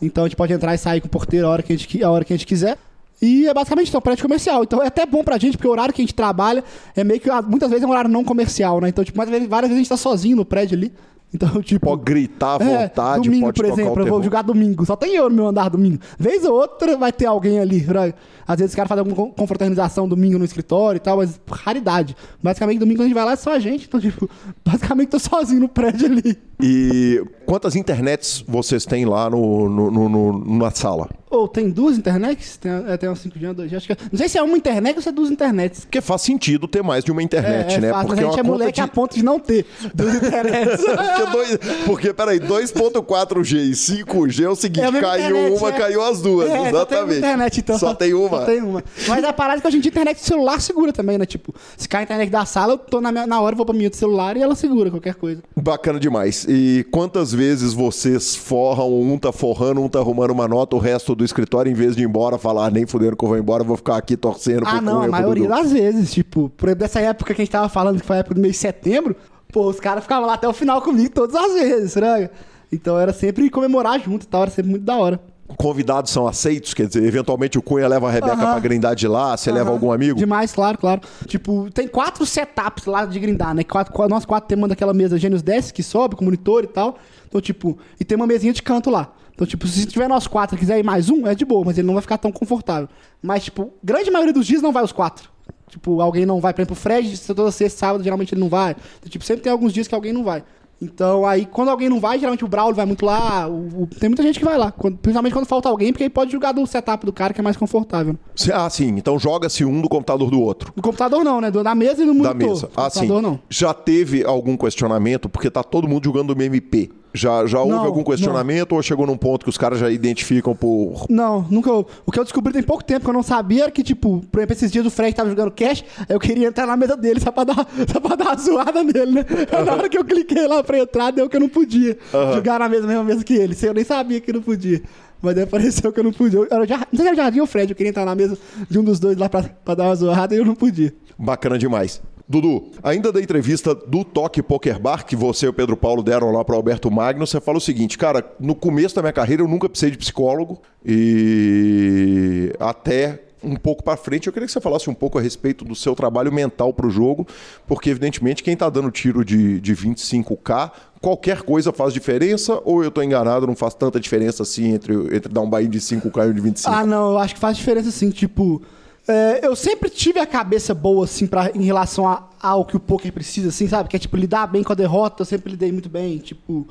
[0.00, 2.02] Então a gente pode entrar e sair com o porteiro a hora que a gente,
[2.02, 2.78] a hora que a gente quiser.
[3.22, 4.62] E é basicamente então, prédio comercial.
[4.64, 6.62] Então é até bom pra gente, porque o horário que a gente trabalha
[6.94, 7.30] é meio que.
[7.30, 8.88] ah, Muitas vezes é um horário não comercial, né?
[8.88, 10.92] Então, tipo, várias vezes a gente tá sozinho no prédio ali.
[11.34, 11.84] Então, tipo.
[11.84, 14.86] Pode gritar à É, vontade, domingo, pode por exemplo, eu vou jogar domingo.
[14.86, 15.98] Só tem eu no meu andar domingo.
[16.16, 17.80] Vez ou outra vai ter alguém ali.
[17.82, 18.14] pra-
[18.46, 22.14] Às vezes os caras fazem alguma con- confraternização domingo no escritório e tal, mas raridade.
[22.42, 23.86] Basicamente, domingo quando a gente vai lá é só a gente.
[23.88, 24.28] Então, tipo,
[24.64, 26.38] basicamente tô sozinho no prédio ali.
[26.62, 31.08] E quantas internets vocês têm lá no, no- no- no- na sala?
[31.34, 32.56] Ou tem duas internets?
[32.56, 33.82] Tem, é, tem uns 5 dias, dois dias.
[33.84, 35.80] Acho que, não sei se é uma internet ou se é duas internets.
[35.84, 37.90] Porque faz sentido ter mais de uma internet, é, é né?
[37.90, 39.66] fácil, mas a Porque gente é uma conta moleque de- a ponto de não ter
[39.94, 40.84] duas internets.
[40.84, 45.72] Porque, dois, porque, peraí, 2.4G e 5G é o seguinte, É caiu internet, uma, é.
[45.72, 47.18] caiu as duas, É, uma exatamente.
[47.18, 47.78] internet, então.
[47.78, 48.38] Só tem uma.
[48.40, 48.82] Só tem uma.
[49.08, 51.26] Mas a parada é que hoje em dia a internet de celular segura também, né?
[51.26, 53.74] Tipo, se cai a internet da sala, eu tô na, minha- na hora, vou pra
[53.74, 55.42] minha do celular e ela segura qualquer coisa.
[55.56, 56.46] Bacana demais.
[56.48, 61.14] E quantas vezes vocês forram, um tá forrando, um tá arrumando uma nota, o resto
[61.14, 63.62] do escritório, em vez de ir embora, falar, "Ah, nem fudendo que eu vou embora,
[63.62, 66.12] eu vou ficar aqui torcendo Ah, não, a maioria Dudu." das vezes.
[66.12, 68.40] Tipo, por exemplo, dessa época que a gente tava falando, que foi a época do
[68.40, 69.16] mês de setembro,
[69.52, 72.30] pô, os caras ficavam lá até o final comigo todas as vezes, né?
[72.72, 75.20] Então era sempre comemorar junto e tal, era sempre muito da hora.
[75.58, 78.52] Convidados são aceitos, quer dizer, eventualmente o Cunha leva a Rebeca Aham.
[78.52, 79.72] pra grindar de lá, você leva Aham.
[79.74, 80.18] algum amigo?
[80.18, 81.02] Demais, claro, claro.
[81.26, 83.62] Tipo, tem quatro setups lá de grindar, né?
[83.62, 86.96] Quatro, quatro- nós quatro temos daquela mesa Genius Desk que sobe com monitor e tal.
[87.28, 89.12] Então, tipo, e tem uma mesinha de canto lá.
[89.34, 91.76] Então, tipo, se tiver nós quatro e quiser ir mais um, é de boa, mas
[91.76, 92.88] ele não vai ficar tão confortável.
[93.20, 95.28] Mas, tipo, grande maioria dos dias não vai os quatro.
[95.68, 96.54] Tipo, alguém não vai.
[96.54, 98.76] Por exemplo, o Fred, toda sexta, sábado, geralmente ele não vai.
[98.98, 100.44] Então, tipo, sempre tem alguns dias que alguém não vai.
[100.80, 103.48] Então, aí, quando alguém não vai, geralmente o Braulio vai muito lá.
[103.48, 104.70] o- o- tem muita gente que vai lá.
[104.70, 107.42] Quando- principalmente quando falta alguém, porque aí pode jogar do setup do cara que é
[107.42, 108.16] mais confortável.
[108.52, 108.88] Ah, sim.
[108.96, 110.72] Então joga-se um do computador do outro.
[110.76, 111.50] No computador não, né?
[111.50, 112.36] Do- Da mesa e no monitor.
[112.38, 112.66] Da mesa.
[112.76, 113.00] No Ah, sim.
[113.00, 113.40] computador não.
[113.48, 116.90] Já teve algum questionamento, porque tá todo mundo jogando no MP.
[117.16, 120.54] Já, já houve Não, algum questionamento ou chegou num ponto que os caras já identificam
[120.56, 121.06] por.
[121.08, 121.70] Não, nunca.
[121.72, 124.40] O que eu descobri tem pouco tempo que eu não sabia era que, tipo, por
[124.40, 127.20] exemplo, esses dias o Fred tava jogando cash, aí eu queria entrar na mesa dele
[127.20, 127.54] só pra dar,
[127.92, 129.24] só pra dar uma zoada nele, né?
[129.52, 131.96] Aí na hora que eu cliquei lá pra entrar, deu que eu não podia
[132.34, 133.56] jogar na mesma, mesma mesa que ele.
[133.62, 134.82] Eu nem sabia que não podia.
[135.22, 136.40] Mas daí apareceu que eu não podia.
[136.40, 138.04] Eu, era Jar- não sei se era o Jardim ou o Fred, eu queria entrar
[138.04, 138.36] na mesa
[138.68, 140.92] de um dos dois lá pra, pra dar uma zoada e eu não podia.
[141.16, 142.02] Bacana demais.
[142.26, 146.32] Dudu, ainda da entrevista do Toque Poker Bar, que você e o Pedro Paulo deram
[146.32, 149.48] lá para Alberto Magno, você fala o seguinte, cara, no começo da minha carreira eu
[149.48, 154.88] nunca precisei de psicólogo e até um pouco para frente eu queria que você falasse
[154.88, 157.26] um pouco a respeito do seu trabalho mental para o jogo,
[157.66, 160.70] porque evidentemente quem tá dando tiro de, de 25k,
[161.02, 165.30] qualquer coisa faz diferença ou eu tô enganado, não faz tanta diferença assim entre, entre
[165.30, 166.74] dar um bain de 5k e um de 25?
[166.74, 168.62] Ah, não, eu acho que faz diferença assim, tipo.
[169.06, 172.80] É, eu sempre tive a cabeça boa, assim, pra, em relação a- ao que o
[172.80, 173.88] poker precisa, assim, sabe?
[173.88, 176.66] Que é, tipo, lidar bem com a derrota, eu sempre lidei muito bem, tipo,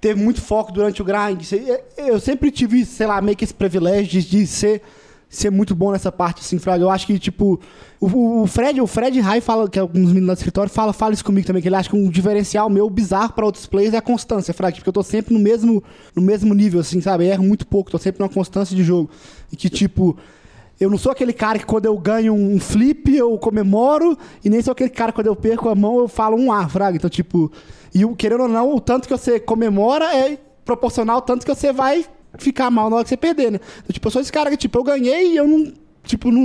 [0.00, 1.42] ter muito foco durante o grind.
[1.52, 4.82] É, Eu sempre tive, sei lá, meio que esse privilégio de, de ser,
[5.28, 6.82] ser muito bom nessa parte, assim, Fraga.
[6.84, 7.58] Eu acho que, tipo,
[8.00, 10.92] o, o Fred, o Fred Rai fala, que é alguns meninos lá do escritório, fala,
[10.92, 13.94] fala isso comigo também, que ele acha que um diferencial meu bizarro pra outros players
[13.94, 15.82] é a constância, Fraga, porque eu tô sempre no mesmo,
[16.14, 17.26] no mesmo nível, assim, sabe?
[17.26, 19.08] Eu erro muito pouco, tô sempre numa constância de jogo.
[19.52, 20.16] E que, tipo,
[20.80, 24.62] eu não sou aquele cara que quando eu ganho um flip eu comemoro, e nem
[24.62, 26.96] sou aquele cara que quando eu perco a mão eu falo um A, fraga.
[26.96, 27.52] Então, tipo,
[27.94, 31.72] e querendo ou não, o tanto que você comemora é proporcional ao tanto que você
[31.72, 32.04] vai
[32.38, 33.60] ficar mal na hora que você perder, né?
[33.82, 35.72] Então, tipo, eu sou esse cara que, tipo, eu ganhei e eu não,
[36.04, 36.40] tipo, não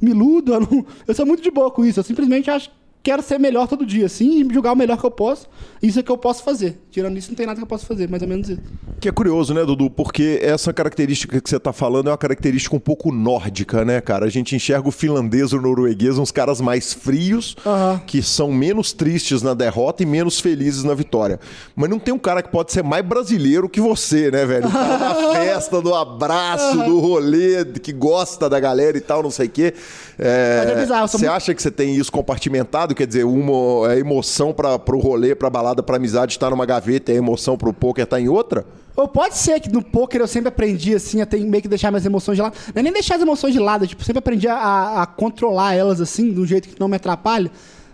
[0.00, 2.00] me iludo, eu, não- eu sou muito de boa com isso.
[2.00, 2.70] Eu simplesmente acho
[3.06, 5.46] quero ser melhor todo dia, assim, e jogar o melhor que eu posso.
[5.80, 6.76] Isso é que eu posso fazer.
[6.90, 8.60] Tirando isso, não tem nada que eu possa fazer, mais ou menos isso.
[8.98, 9.88] Que é curioso, né, Dudu?
[9.88, 14.26] Porque essa característica que você tá falando é uma característica um pouco nórdica, né, cara?
[14.26, 18.00] A gente enxerga o finlandês e o norueguês uns caras mais frios, Aham.
[18.06, 21.38] que são menos tristes na derrota e menos felizes na vitória.
[21.76, 24.66] Mas não tem um cara que pode ser mais brasileiro que você, né, velho?
[24.66, 29.30] O cara da festa, do abraço, do rolê, que gosta da galera e tal, não
[29.30, 29.74] sei o quê.
[30.18, 32.94] É, Mas é bizarro, você muito- acha que você tem isso compartimentado?
[32.96, 37.12] Quer dizer, uma a emoção para pro rolê, pra balada, pra amizade estar numa gaveta
[37.12, 38.64] a emoção pro poker estar em outra?
[38.96, 42.06] Ou pode ser que no poker eu sempre aprendi, assim, a meio que deixar minhas
[42.06, 42.56] emoções de lado.
[42.74, 45.74] Não é nem deixar as emoções de lado, eu, tipo, sempre aprendi a, a controlar
[45.74, 47.50] elas, assim, de um jeito que não me atrapalha.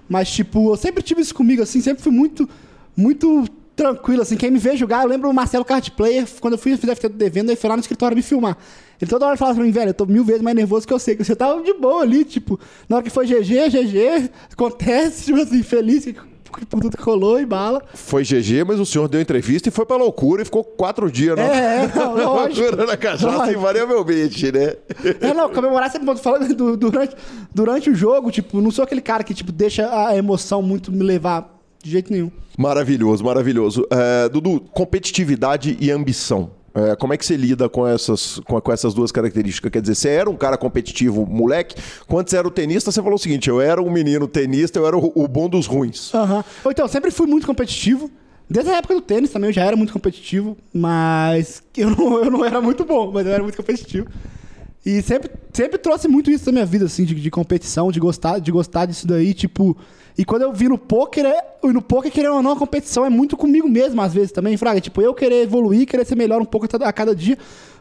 [0.08, 2.48] Mas, tipo, eu sempre tive isso comigo, assim, sempre fui muito,
[2.96, 4.36] muito tranquilo, assim.
[4.36, 7.08] Quem me vê jogar, eu lembro o Marcelo Card Player, quando eu fui fiz FT
[7.08, 8.56] do devendo, ele foi lá no escritório me filmar.
[9.02, 10.98] Ele toda hora falava pra mim, velho, eu tô mil vezes mais nervoso que eu
[11.00, 15.24] sei, que você tava de boa ali, tipo, na hora que foi GG, GG, acontece,
[15.24, 16.14] tipo assim, feliz que-
[16.66, 17.82] por tudo que rolou e bala.
[17.94, 21.34] Foi GG, mas o senhor deu entrevista e foi pra loucura e ficou quatro dias,
[21.34, 21.42] né?
[21.46, 22.60] É, é, não, lógico.
[22.60, 23.58] loucura na cachaça, Lógico.
[23.58, 24.74] invariavelmente, né?
[25.20, 27.16] É, não, comemorar sempre falando du- durante,
[27.54, 31.02] durante o jogo, tipo, não sou aquele cara que, tipo, deixa a emoção muito me
[31.02, 32.30] levar de jeito nenhum.
[32.56, 33.84] Maravilhoso, maravilhoso.
[33.90, 36.50] É, Dudu, competitividade e ambição.
[36.74, 39.70] É, como é que você lida com essas, com, com essas duas características?
[39.70, 41.76] Quer dizer, você era um cara competitivo, moleque.
[42.06, 44.86] Quando você era o tenista, você falou o seguinte: eu era um menino tenista, eu
[44.86, 46.12] era o, o bom dos ruins.
[46.64, 48.10] Ou então, sempre fui muito competitivo.
[48.48, 52.30] Desde a época do tênis também eu já era muito competitivo, mas eu não, eu
[52.30, 54.06] não era muito bom, mas eu era muito competitivo.
[54.84, 58.40] E sempre, sempre trouxe muito isso da minha vida, assim, de, de competição, de gostar,
[58.40, 59.76] de gostar disso daí, tipo.
[60.16, 63.10] E quando eu vi no poker, é, no poker, querendo ou não, a competição é
[63.10, 64.80] muito comigo mesmo, às vezes também, Fraga.
[64.80, 67.38] Tipo, eu querer evoluir, querer ser melhor um pouco a cada- dia.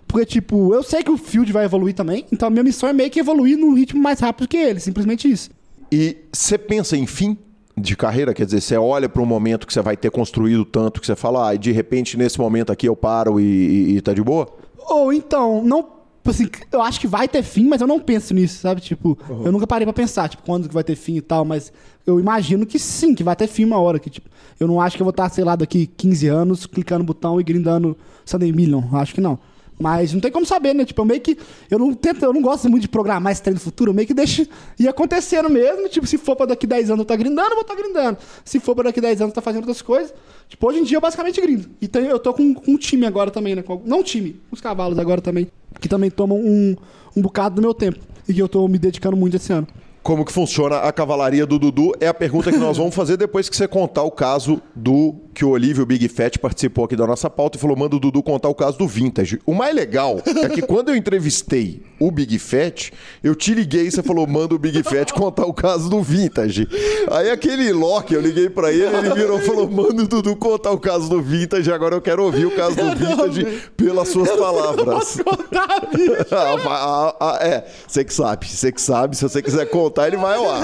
[0.08, 2.94] Porque, tipo, eu sei que o field vai evoluir também, então a minha missão é
[2.94, 5.50] meio que evoluir num ritmo mais rápido que ele, simplesmente isso.
[5.92, 7.38] E você pensa em fim
[7.78, 8.34] de carreira?
[8.34, 11.16] Quer dizer, você olha para um momento que você vai ter construído tanto que você
[11.16, 14.22] fala, ah, e de repente nesse momento aqui eu paro e, e, e tá de
[14.22, 14.48] boa?
[14.78, 16.01] Ou então, não.
[16.24, 18.80] Assim, eu acho que vai ter fim, mas eu não penso nisso, sabe?
[18.82, 21.74] Tipo, eu nunca parei pra pensar, tipo, quando que vai ter fim e tal, mas
[22.06, 24.00] eu imagino que sim, que vai ter fim uma hora.
[24.00, 24.30] Que, tipo,
[24.60, 27.40] eu não acho que eu vou estar, sei lá, daqui 15 anos, clicando no botão
[27.40, 28.84] e grindando Sunday Million.
[28.94, 29.40] Acho que não.
[29.82, 30.86] Mas não tem como saber, né?
[30.86, 31.38] Tipo, eu meio que.
[31.70, 34.08] Eu não tento, eu não gosto muito de programar esse treino no futuro, eu meio
[34.08, 34.46] que deixo
[34.80, 35.90] ir acontecendo mesmo.
[35.90, 38.18] Tipo, se for pra daqui 10 anos eu tá grindando, eu vou estar grindando.
[38.46, 40.14] Se for pra daqui 10 anos eu tá fazendo outras coisas.
[40.48, 41.70] Tipo, hoje em dia eu basicamente grindo.
[41.82, 43.62] E tem- eu tô com, com um time agora também, né?
[43.64, 45.48] Com- não um time, os cavalos agora também.
[45.80, 46.76] Que também tomam um,
[47.16, 48.00] um bocado do meu tempo.
[48.28, 49.68] E que eu tô me dedicando muito esse ano.
[50.04, 51.92] Como que funciona a cavalaria do Dudu?
[52.00, 55.46] É a pergunta que nós vamos fazer depois que você contar o caso do que
[55.46, 58.50] o Olívio Big Fat participou aqui da nossa pauta e falou: manda o Dudu contar
[58.50, 59.40] o caso do Vintage.
[59.46, 62.92] O mais legal é que quando eu entrevistei o Big Fat,
[63.24, 66.68] eu te liguei e você falou: manda o Big Fat contar o caso do Vintage.
[67.10, 70.72] Aí aquele Loki, eu liguei pra ele, ele virou e falou: manda o Dudu contar
[70.72, 71.72] o caso do Vintage.
[71.72, 73.46] Agora eu quero ouvir o caso do Vintage
[73.78, 75.18] pelas suas palavras.
[75.22, 75.82] Contar?
[76.32, 79.16] Ah, ah, ah, é, você que sabe, você que sabe.
[79.16, 80.64] Se você quiser contar, ele vai ao ar.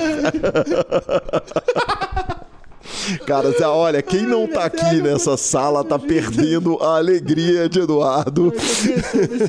[3.25, 8.53] Cara, olha, quem não tá aqui nessa sala tá perdendo a alegria de Eduardo.
[8.53, 9.41] Eu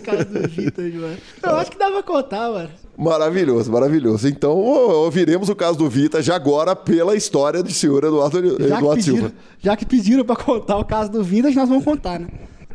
[0.64, 1.16] do mano.
[1.58, 2.70] Acho que dá pra contar, mano.
[2.96, 4.28] Maravilhoso, maravilhoso.
[4.28, 9.16] Então, ouviremos o caso do Vintage agora pela história do senhor Eduardo, Já Eduardo pediram,
[9.18, 9.32] Silva.
[9.62, 12.26] já que pediram pra contar o caso do Vintage, nós vamos contar, né?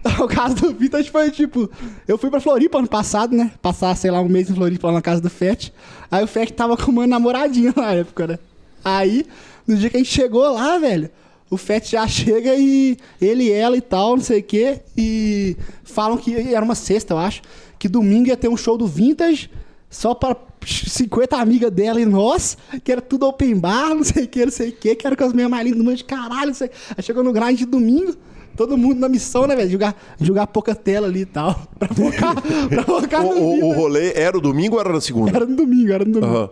[0.19, 1.69] O caso do Vintage foi tipo:
[2.07, 3.51] eu fui pra Floripa ano passado, né?
[3.61, 5.73] Passar, sei lá, um mês em Floripa lá na casa do Fett.
[6.11, 8.39] Aí o Fett tava com uma namoradinha na época, né?
[8.83, 9.25] Aí,
[9.67, 11.09] no dia que a gente chegou lá, velho,
[11.49, 14.79] o Fett já chega e ele e ela e tal, não sei o quê.
[14.97, 17.41] E falam que era uma sexta, eu acho,
[17.79, 19.49] que domingo ia ter um show do Vintage
[19.89, 24.27] só pra 50 amigas dela e nós, que era tudo open bar, não sei o
[24.27, 26.03] que, não sei o que, que era com as minhas mais lindas do mundo de
[26.03, 26.69] caralho, não sei.
[26.97, 28.15] Aí chegou no grind de domingo,
[28.57, 29.69] todo mundo na missão, né, velho?
[29.69, 31.67] Jogar, jogar pouca tela ali e tal.
[31.77, 32.35] Pra focar,
[32.69, 35.29] pra focar O, no o- o rolê era o domingo ou era na segunda?
[35.35, 36.33] Era no domingo, era no domingo.
[36.35, 36.49] Aham.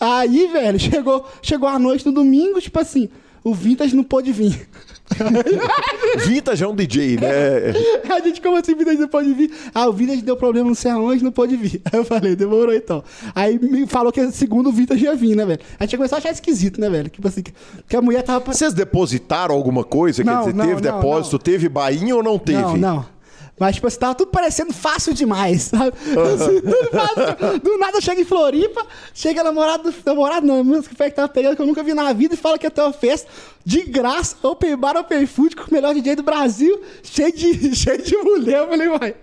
[0.00, 3.08] Aí, velho, chegou, chegou a noite no domingo, tipo assim,
[3.42, 4.68] o Vintage não pôde vir.
[6.26, 7.72] Vintage é um DJ, né?
[8.14, 9.50] A gente, como assim, o Vintage não pode vir?
[9.74, 11.80] Ah, o Vintage deu problema não sei aonde, não pode vir.
[11.90, 13.02] Aí eu falei, demorou então.
[13.34, 15.60] Aí me falou que segundo o Vintage ia vir, né, velho?
[15.78, 17.08] A gente começou a achar esquisito, né, velho?
[17.08, 18.44] Tipo assim, que, a mulher tava...
[18.52, 20.22] Vocês depositaram alguma coisa?
[20.22, 22.60] Não, Quer dizer, não, teve não, depósito, teve bainha ou não teve?
[22.60, 23.17] Não, não.
[23.58, 25.92] Mas, tipo assim, tava tudo parecendo fácil demais, sabe?
[25.96, 27.60] Assim, tudo fácil.
[27.60, 31.66] Do nada chega em Floripa, chega namorado, namorado não, música que tava pegando que eu
[31.66, 33.28] nunca vi na vida e fala que ia ter uma festa
[33.64, 38.02] de graça, open bar, open food, com o melhor DJ do Brasil, cheio de, cheio
[38.02, 38.60] de mulher.
[38.60, 39.14] Eu falei, uai,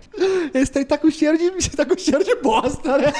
[0.54, 3.12] esse trem tá com cheiro de, tá com cheiro de bosta, né?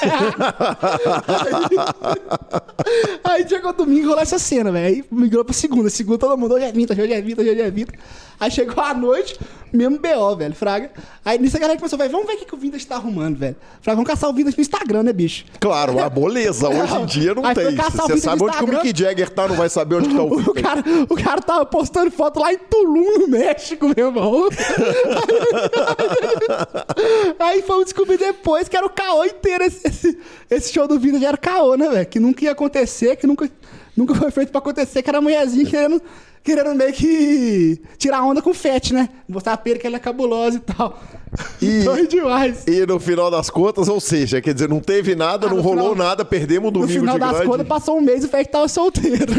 [3.25, 4.87] Aí chegou domingo rolou essa cena, velho.
[4.87, 5.89] Aí migrou pra segunda.
[5.89, 7.93] Segunda todo mundo, hoje é vinta, hoje é vinta, hoje é vinta.
[8.39, 9.39] Aí chegou a noite,
[9.73, 10.91] mesmo BO, velho, Fraga.
[11.25, 13.37] Aí nisso a galera começou, velho, vamos ver o que, que o Vintage tá arrumando,
[13.37, 13.55] velho.
[13.81, 15.45] Fraga, vamos caçar o Vintage no Instagram, né, bicho?
[15.59, 16.69] Claro, a moleza.
[16.69, 17.75] Hoje em dia não Aí tem.
[17.75, 18.67] Você sabe onde que o.
[18.67, 21.65] Mick Jagger tá, não vai saber onde que tá o O cara, o cara tava
[21.65, 24.47] postando foto lá em Tulum, no México, meu irmão.
[27.39, 29.63] Aí fomos descobrir depois que era o caô inteiro.
[29.63, 30.17] Esse, esse,
[30.49, 32.05] esse show do Vintage era caô, né, velho?
[32.05, 33.49] Que nunca ia acontecer, que nunca,
[33.95, 36.01] nunca foi feito pra acontecer, que era a mulherzinha querendo,
[36.55, 39.09] querendo meio que tirar onda com o Fett, né?
[39.27, 40.97] Mostrar pra ele que ela é cabulosa e tal.
[41.61, 42.63] E- Doido demais.
[42.65, 45.61] E no final das contas, ou seja, quer dizer, não teve nada, Ah, não no
[45.61, 47.47] rolou final- nada, perdemos o No domingo final de das grande.
[47.47, 49.25] contas, passou um mês e o Fett tava solteiro.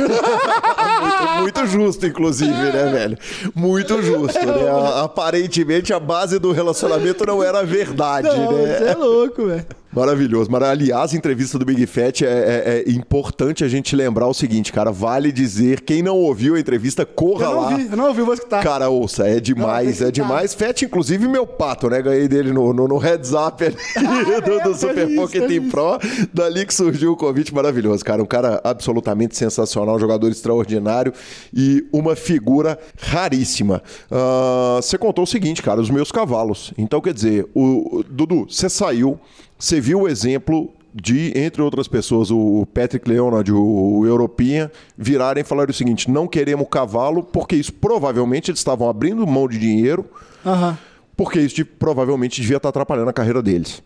[1.01, 3.19] Muito, muito justo, inclusive, né, velho?
[3.55, 4.69] Muito justo, né?
[4.69, 8.79] A- Aparentemente, a base do relacionamento não era a verdade, Não, né?
[8.79, 9.67] você é louco, velho.
[9.93, 10.51] Maravilhoso.
[10.51, 14.35] Mas, aliás, a entrevista do Big Fat é, é- é importante a gente lembrar o
[14.35, 14.91] seguinte, cara.
[14.93, 17.77] Vale dizer, quem não ouviu a entrevista, corra Eu não lá.
[17.77, 18.63] vi, eu não ouvi, vou escutar.
[18.63, 20.53] Cara, ouça, é demais, é demais.
[20.55, 22.03] Fat, inclusive, meu pato, né?
[22.03, 23.75] Ganhei dele no, no, no heads up ali
[24.43, 25.71] do, do eu Super vi isso, Pocket isso.
[25.71, 25.99] Pro.
[26.35, 28.23] Dali que surgiu o convite maravilhoso, cara.
[28.23, 31.13] Um cara absolutamente sensacional, um jogador extraordinário
[31.55, 33.83] e uma figura raríssima.
[34.11, 36.73] Ah, Você contou o seguinte, cara, os meus cavalos.
[36.77, 39.19] Então, quer dizer, o- Dudu, você saiu,
[39.59, 45.43] você viu o exemplo de, entre outras pessoas, o Patrick Leonard, o, o Europinha, virarem
[45.43, 49.59] e falarem o seguinte: não queremos cavalo, porque isso provavelmente eles estavam abrindo mão de
[49.59, 50.07] dinheiro,
[50.45, 50.79] Aham.
[51.17, 53.83] porque isso de- provavelmente devia estar atrapalhando a carreira deles.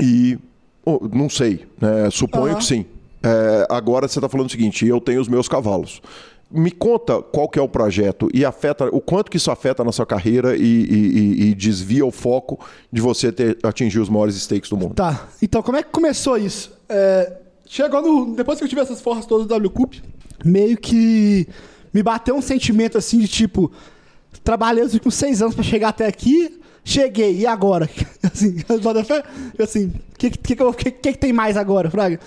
[0.00, 0.38] E
[0.84, 2.08] oh, não sei, né?
[2.10, 2.56] suponho Aham.
[2.56, 2.84] que sim.
[3.22, 6.00] É, agora você está falando o seguinte: eu tenho os meus cavalos.
[6.48, 9.90] Me conta qual que é o projeto e afeta o quanto que isso afeta na
[9.90, 12.58] sua carreira e, e- e- desvia o foco
[12.92, 14.94] de você ter, atingir os maiores stakes do mundo.
[14.94, 16.72] Tá, então como é que começou isso?
[16.88, 17.32] É,
[17.66, 18.36] chegou no.
[18.36, 19.94] Depois que eu tive essas forras todas do W Cup,
[20.44, 21.48] meio que
[21.92, 23.72] me bateu um sentimento assim de tipo.
[24.44, 27.90] Trabalhei os últimos seis anos pra chegar até aqui, cheguei, e agora?
[28.22, 28.56] Assim,
[29.60, 32.20] assim, o que, que, que, que que tem mais agora, Fraga?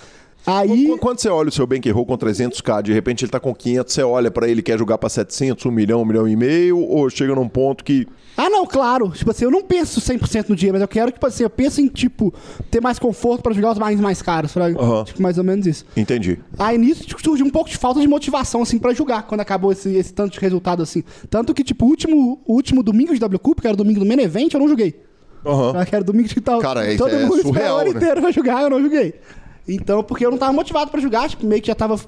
[0.46, 0.86] Aí.
[0.88, 3.92] Qu- Quando você olha o seu bankroll com 300k, de repente ele tá com 500,
[3.94, 7.08] você olha pra ele quer jogar pra 700, 1 milhão, 1 milhão e meio, ou
[7.10, 9.10] chega num ponto que Ah, não, claro.
[9.10, 11.80] Tipo assim, eu não penso 100% no dia, mas eu quero, tipo assim, eu penso
[11.80, 12.32] em, tipo,
[12.70, 14.80] ter mais conforto pra jogar os marins mais caros, Fraga.
[14.80, 15.04] Aham.
[15.04, 15.84] Tipo, mais ou menos isso.
[15.96, 16.38] entendi.
[16.58, 19.70] Aí nisso tipo, surgiu um pouco de falta de motivação, assim, pra jogar, quando acabou
[19.72, 21.04] esse, esse tanto de resultado, assim.
[21.28, 24.00] Tanto que, tipo, o último, o último domingo de W Cup, que era o domingo
[24.00, 24.94] do Main Event, eu não joguei.
[25.88, 27.90] Que era domingo que tava Cara, isso todo é mundo surreal, o né?
[27.90, 29.14] inteiro pra jogar, eu não joguei.
[29.68, 31.98] Então, porque eu não tava motivado pra jogar, tipo, meio que já tava,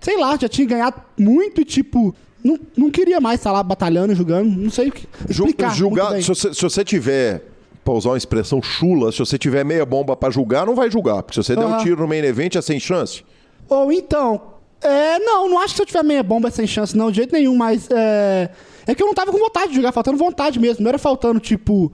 [0.00, 4.14] sei lá, já tinha ganhado muito e, tipo, não, não queria mais estar lá batalhando,
[4.14, 7.42] jogando, não sei o que explicar julgar, se você, se você tiver,
[7.84, 11.22] pra usar uma expressão chula, se você tiver meia bomba pra julgar, não vai julgar.
[11.22, 13.24] Porque se você der um tiro no main event, é sem chance.
[13.68, 14.40] Ou então,
[14.80, 17.16] é, não, não acho que se eu tiver meia bomba é sem chance, não, de
[17.16, 18.50] jeito nenhum, mas é,
[18.86, 21.40] é que eu não tava com vontade de jogar, faltando vontade mesmo, não era faltando,
[21.40, 21.92] tipo,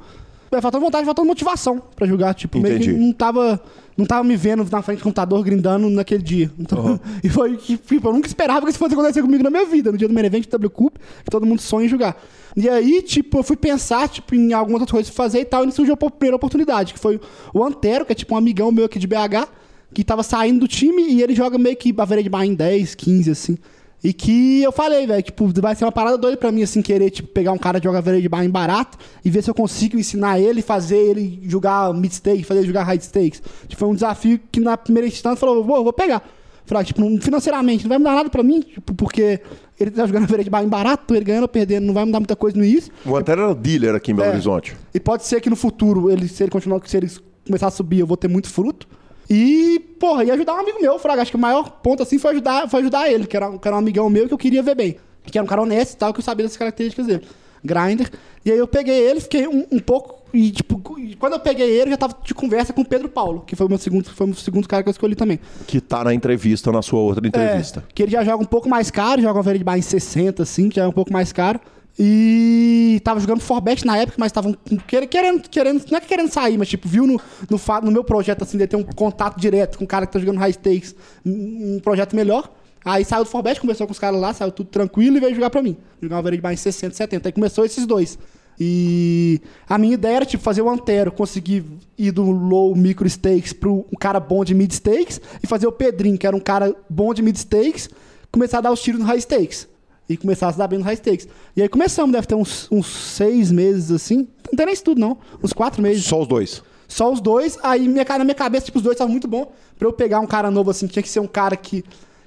[0.50, 2.34] é, faltando vontade, faltando motivação pra jogar.
[2.34, 3.00] Tipo, meio que Entendi.
[3.00, 3.60] não tava,
[3.96, 6.50] não tava me vendo na frente do computador grindando naquele dia.
[6.58, 9.66] Então, e foi que, tipo, eu nunca esperava que isso fosse acontecer comigo na minha
[9.66, 12.16] vida, no dia do main event W Cup, que todo mundo sonha em jogar.
[12.56, 15.64] E aí, tipo, eu fui pensar, tipo, em algumas outras coisas pra fazer e tal,
[15.64, 17.20] e surgiu a primeira oportunidade, que foi
[17.52, 19.48] o Antero, que é tipo um amigão meu aqui de BH,
[19.94, 22.94] que tava saindo do time e ele joga meio que Baveria de Bar em 10,
[22.94, 23.58] 15, assim.
[24.04, 27.08] E que eu falei, velho, tipo, vai ser uma parada doida pra mim, assim, querer,
[27.10, 29.96] tipo, pegar um cara de jogar de bar em barato e ver se eu consigo
[29.96, 33.40] ensinar ele, fazer ele jogar mid stakes, fazer ele jogar high stakes.
[33.68, 36.20] Tipo, foi um desafio que na primeira instância falou, vou, vou pegar.
[36.66, 39.40] Falei, tipo, não- financeiramente, não vai mudar nada pra mim, tipo, porque
[39.78, 42.34] ele tá jogando de bar em barato, ele ganhando ou perdendo, não vai mudar muita
[42.34, 42.92] coisa no início.
[43.06, 44.32] O Antero era dealer aqui em Belo É.
[44.32, 44.76] Horizonte.
[44.92, 47.08] E pode ser que no futuro, ele, se ele continuar, se ele
[47.46, 48.88] começar a subir, eu vou ter muito fruto.
[49.34, 51.22] E, porra, ia ajudar um amigo meu, Fraga.
[51.22, 53.74] Acho que o maior ponto, assim, foi ajudar, foi ajudar ele, que era, que era
[53.74, 54.96] um amigão meu que eu queria ver bem.
[55.24, 57.22] Que era um cara honesto e tal, que eu sabia das características dele.
[57.64, 58.10] Grinder.
[58.44, 60.20] E aí eu peguei ele, fiquei um, um pouco.
[60.34, 60.78] E, tipo,
[61.18, 63.64] quando eu peguei ele, eu já tava de conversa com o Pedro Paulo, que foi
[63.64, 65.40] o meu segundo, foi o meu segundo cara que eu escolhi também.
[65.66, 67.82] Que tá na entrevista, na sua outra entrevista.
[67.88, 70.42] É, que ele já joga um pouco mais caro, joga uma Verde Bar em 60,
[70.42, 71.58] assim, que já é um pouco mais caro.
[71.98, 76.56] E tava jogando Forbet na época, mas estavam querendo, querendo, não é que querendo sair,
[76.56, 77.20] mas tipo, viu no,
[77.50, 80.18] no, no meu projeto, assim, de ter um contato direto com o cara que tá
[80.18, 82.50] jogando high stakes, um projeto melhor.
[82.84, 85.50] Aí saiu do Forbet, conversou com os caras lá, saiu tudo tranquilo e veio jogar
[85.50, 85.76] pra mim.
[86.00, 87.28] Jogar uma Bar em 60, 70.
[87.28, 88.18] Aí começou esses dois.
[88.58, 91.64] E a minha ideia era, tipo, fazer o Antero, conseguir
[91.96, 95.72] ir do low micro stakes pro um cara bom de mid stakes e fazer o
[95.72, 97.88] Pedrinho, que era um cara bom de mid stakes,
[98.30, 99.68] começar a dar os tiros no high stakes.
[100.08, 101.28] E começar a se dar bem no high stakes.
[101.56, 104.28] E aí começamos, deve ter uns, uns seis meses assim.
[104.50, 105.16] Não tem nem isso tudo, não.
[105.42, 106.04] Uns quatro meses.
[106.04, 106.62] Só os dois.
[106.88, 107.58] Só os dois.
[107.62, 109.52] Aí minha, na minha cabeça, tipo, os dois estavam muito bom.
[109.78, 111.84] Pra eu pegar um cara novo, assim, tinha que ser um cara que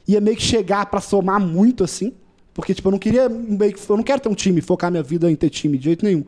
[0.07, 2.13] ia meio que chegar pra somar muito, assim.
[2.53, 3.29] Porque, tipo, eu não queria.
[3.29, 5.83] Meio que, eu não quero ter um time, focar minha vida em ter time, de
[5.83, 6.23] jeito nenhum.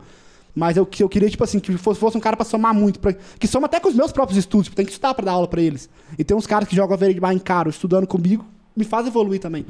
[0.54, 3.00] Mas eu, eu queria, tipo assim, que fosse, fosse um cara pra somar muito.
[3.00, 4.66] Pra, que soma até com os meus próprios estudos.
[4.66, 5.88] Tipo, tem que estudar pra dar aula pra eles.
[6.18, 8.44] E tem uns caras que jogam a Verde Bar em caro, estudando comigo,
[8.78, 9.66] me faz evoluir também.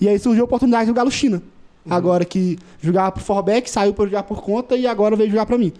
[0.00, 1.42] E aí surgiu a oportunidade do Galo China.
[1.88, 5.58] Agora que jogava pro Forbeck, saiu pra jogar por conta e agora veio jogar pra
[5.58, 5.72] mim.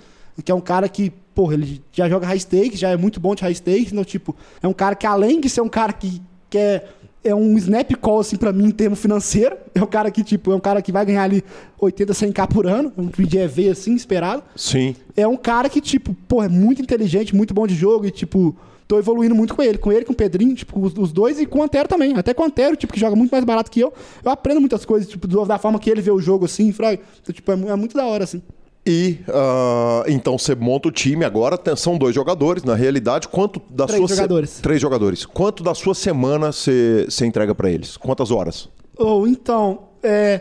[0.44, 3.34] Que é um cara que, porra, ele já joga high stakes, já é muito bom
[3.34, 6.20] de high stakes, então, tipo, é um cara que além de ser um cara que
[6.50, 6.92] quer
[7.24, 9.56] é um snap call, assim, pra mim, em termo financeiro.
[9.74, 11.42] É um cara que, tipo, é um cara que vai ganhar ali
[11.80, 12.92] 80, 100k por ano.
[12.96, 14.42] Um PGV, assim, esperado.
[14.54, 14.94] Sim.
[15.16, 18.54] É um cara que, tipo, pô, é muito inteligente, muito bom de jogo e, tipo,
[18.88, 19.78] tô evoluindo muito com ele.
[19.78, 22.14] Com ele, com o Pedrinho, tipo, os, os dois e com o Antero também.
[22.16, 23.92] Até com o Antero, tipo, que joga muito mais barato que eu.
[24.24, 27.00] Eu aprendo muitas coisas, tipo, da forma que ele vê o jogo, assim, fraga.
[27.22, 28.42] Então, tipo, é, é muito da hora, assim.
[28.84, 33.28] E ah, então você monta o time agora, são dois jogadores, na realidade.
[33.28, 34.60] Quanto da Três sua se- jogadores.
[34.60, 35.24] Três jogadores.
[35.24, 37.96] Quanto da sua semana você entrega pra eles?
[37.96, 38.68] Quantas horas?
[38.98, 40.40] Ou então, é.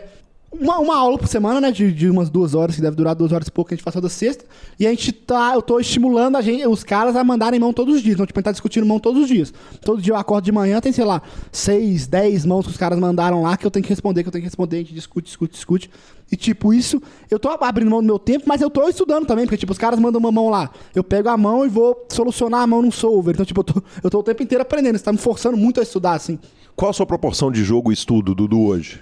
[0.52, 1.72] Uma, uma aula por semana, né?
[1.72, 3.84] De, de umas duas horas, que deve durar duas horas e pouco, que a gente
[3.84, 4.44] faz toda sexta.
[4.78, 5.52] E a gente tá.
[5.54, 8.14] Eu tô estimulando a gente, os caras a mandarem mão todos os dias.
[8.14, 9.52] Então, tipo, a gente tá discutindo mão todos os dias.
[9.80, 12.98] Todo dia eu acordo de manhã, tem, sei lá, seis, dez mãos que os caras
[12.98, 15.26] mandaram lá que eu tenho que responder, que eu tenho que responder, a gente discute,
[15.26, 15.90] discute, discute.
[16.30, 17.00] E, tipo, isso,
[17.30, 19.78] eu tô abrindo mão do meu tempo, mas eu tô estudando também, porque, tipo, os
[19.78, 20.70] caras mandam uma mão lá.
[20.94, 23.34] Eu pego a mão e vou solucionar a mão num solver.
[23.34, 24.96] Então, tipo, eu tô, eu tô o tempo inteiro aprendendo.
[24.96, 26.38] Isso tá me forçando muito a estudar, assim.
[26.76, 29.00] Qual a sua proporção de jogo e estudo, Dudu, hoje?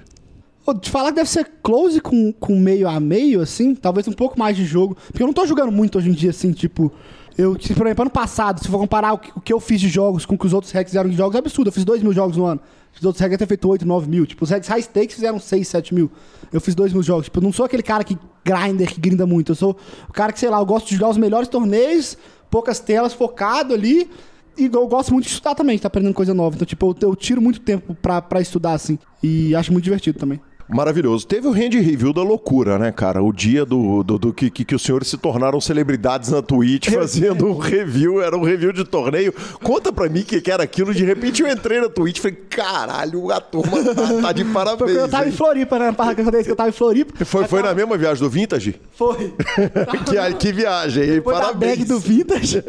[0.80, 4.38] Te falar que deve ser close com, com meio a meio, assim, talvez um pouco
[4.38, 4.96] mais de jogo.
[5.06, 6.92] Porque eu não tô jogando muito hoje em dia, assim, tipo.
[7.36, 9.88] Eu, por exemplo, ano passado, se for comparar o que, o que eu fiz de
[9.88, 11.68] jogos com o que os outros hacks fizeram de jogos, é absurdo.
[11.68, 12.60] Eu fiz 2 mil jogos no ano.
[12.94, 14.26] Os outros hacks ter feito 8, 9 mil.
[14.26, 16.10] Tipo, os hacks high stakes fizeram 6, 7 mil.
[16.52, 17.24] Eu fiz 2 mil jogos.
[17.24, 19.52] Tipo, eu não sou aquele cara que grinder, que grinda muito.
[19.52, 19.76] Eu sou
[20.08, 22.18] o cara que, sei lá, eu gosto de jogar os melhores torneios,
[22.50, 24.10] poucas telas, focado ali.
[24.58, 26.56] E eu gosto muito de estudar também, de tá aprendendo coisa nova.
[26.56, 28.98] Então, tipo, eu, eu tiro muito tempo pra, pra estudar, assim.
[29.22, 30.40] E acho muito divertido também.
[30.70, 31.26] Maravilhoso.
[31.26, 33.22] Teve o Hand Review da loucura, né, cara?
[33.22, 37.46] O dia do, do, do que, que, os senhores se tornaram celebridades na Twitch fazendo
[37.46, 39.34] um review, era um review de torneio.
[39.62, 40.94] Conta pra mim o que, que era aquilo.
[40.94, 44.96] De repente eu entrei na Twitch e falei, caralho, a turma tá, tá de parabéns.
[44.96, 45.92] eu tava em hein?" Floripa, né?
[45.92, 47.24] Parra que eu falei que eu tava em Floripa.
[47.24, 48.80] Foi, foi na mesma viagem do Vintage?
[48.92, 49.34] Foi.
[50.10, 51.16] Que, que viagem, hein?
[51.16, 51.78] Da Parabéns.
[51.78, 52.62] bag do Vintage.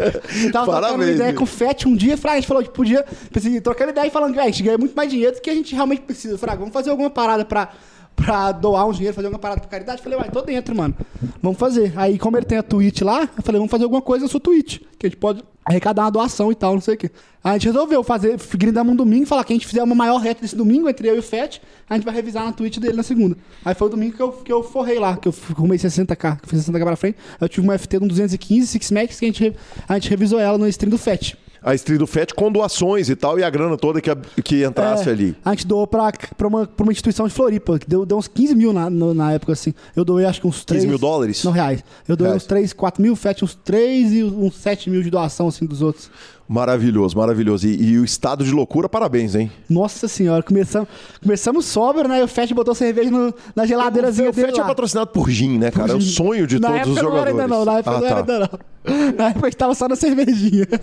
[0.51, 2.17] Tava Parabéns, uma ideia com o Fett um dia.
[2.17, 3.05] Fraga, a gente falou que podia.
[3.35, 5.49] Assim, trocando ideia e falando que "Véi, a gente ganha muito mais dinheiro do que
[5.49, 6.37] a gente realmente precisa.
[6.37, 7.69] Fraga, vamos fazer alguma parada pra,
[8.15, 10.01] pra doar um dinheiro, fazer alguma parada pra caridade.
[10.01, 10.95] Falei, uai, tô dentro, mano.
[11.41, 11.93] Vamos fazer.
[11.95, 14.39] Aí, como ele tem a Twitch lá, eu falei, vamos fazer alguma coisa na sua
[14.39, 14.79] Twitch.
[14.97, 17.11] Que a gente pode arrecadar uma doação e tal, não sei o quê.
[17.43, 20.17] Aí a gente resolveu fazer, grindamos um domingo, falar que a gente fizer uma maior
[20.17, 22.95] reta desse domingo, entre eu e o Fett, a gente vai revisar na Twitch dele
[22.95, 23.37] na segunda.
[23.63, 26.45] Aí foi o domingo que eu, que eu forrei lá, que eu arrumei 60k, que
[26.45, 27.17] eu fiz 60k pra frente.
[27.39, 29.55] Eu tive uma FT de um 215, Six Max, que a gente,
[29.87, 31.37] a gente revisou ela no stream do Fett.
[31.63, 34.63] A Street do FET com doações e tal, e a grana toda que, a- que
[34.65, 35.35] entrasse É, ali.
[35.45, 38.27] A gente doou pra, pra, uma, pra uma instituição de Floripa, que deu, deu uns
[38.27, 39.73] 15 mil na, no- na época, assim.
[39.95, 40.85] Eu doei acho que uns 3...
[40.85, 41.43] mil dólares?
[41.43, 41.83] Não, reais.
[42.07, 42.43] Eu doei Reais.
[42.43, 45.81] uns 3, 4 mil, FET uns 3 e uns 7 mil de doação, assim, dos
[45.81, 46.09] outros.
[46.51, 47.65] Maravilhoso, maravilhoso.
[47.65, 49.49] E, e o estado de loucura, parabéns, hein?
[49.69, 50.89] Nossa senhora, começamos,
[51.23, 52.19] começamos sóbrio, né?
[52.19, 54.67] E o FET botou cerveja no- na geladeirazinha o dele FET é lá.
[54.67, 55.93] patrocinado por Gin, né, cara?
[55.93, 56.11] É o Gin.
[56.11, 57.41] sonho de na todos época os não era jogadores.
[57.41, 58.33] ainda não, na época Ah, não era tá.
[58.33, 59.11] ainda não.
[59.17, 60.67] Na época a gente tava só na cervejinha.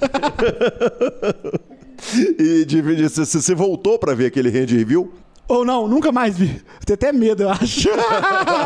[2.39, 5.13] E divide- você voltou pra ver aquele hand review?
[5.49, 6.63] Ou não, nunca mais vi.
[6.85, 7.89] Tenho até medo, eu acho.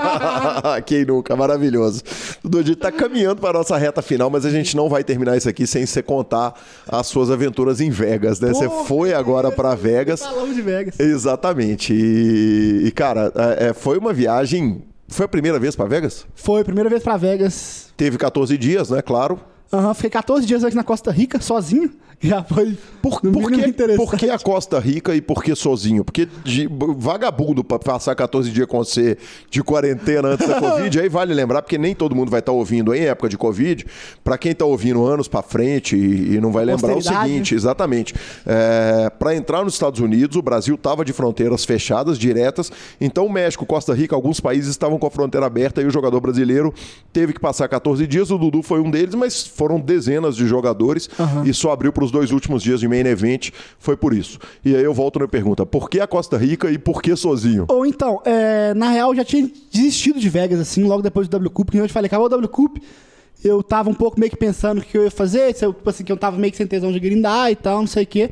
[0.85, 1.37] Quem nunca?
[1.37, 2.03] Maravilhoso.
[2.43, 5.37] Dudu, a tá caminhando para a nossa reta final, mas a gente não vai terminar
[5.37, 6.55] isso aqui sem você contar
[6.89, 8.53] as suas aventuras em Vegas, né?
[8.53, 10.20] Você Porra, foi agora para Vegas.
[10.22, 10.99] Falamos de Vegas.
[10.99, 11.95] Exatamente.
[11.95, 14.83] E, e, cara, é, é, foi uma viagem.
[15.07, 16.26] Foi a primeira vez para Vegas?
[16.35, 17.93] Foi, primeira vez pra Vegas.
[17.97, 19.01] Teve 14 dias, né?
[19.03, 19.39] Claro.
[19.72, 21.91] Aham, fiquei 14 dias aqui na Costa Rica, sozinho.
[22.32, 22.78] Já foi.
[23.02, 26.04] Por, por, que, por que a Costa Rica e por que sozinho?
[26.04, 29.18] Porque de, vagabundo pra passar 14 dias com você
[29.50, 32.94] de quarentena antes da Covid, aí vale lembrar, porque nem todo mundo vai estar ouvindo
[32.94, 33.84] em época de Covid.
[34.22, 37.28] Pra quem tá ouvindo anos pra frente e, e não vai lembrar o Posteridade.
[37.28, 38.14] seguinte, exatamente.
[38.46, 42.70] É, para entrar nos Estados Unidos, o Brasil tava de fronteiras fechadas, diretas.
[43.00, 46.72] Então, México, Costa Rica, alguns países estavam com a fronteira aberta e o jogador brasileiro
[47.12, 48.30] teve que passar 14 dias.
[48.30, 51.10] O Dudu foi um deles, mas foram dezenas de jogadores
[51.44, 53.50] e só abriu para os dois últimos dias de main event.
[53.78, 54.38] Foi por isso.
[54.64, 57.64] E aí eu volto na pergunta: por que a Costa Rica e por que sozinho?
[57.68, 61.32] Ou então, é, na real, eu já tinha desistido de Vegas, assim, logo depois do
[61.32, 62.76] W Cup, que eu te falei, acabou o W Cup,
[63.42, 66.12] eu tava um pouco meio que pensando o que eu ia fazer, tipo assim, que
[66.12, 68.30] eu tava meio que sem tesão de grindar e tal, não sei o quê.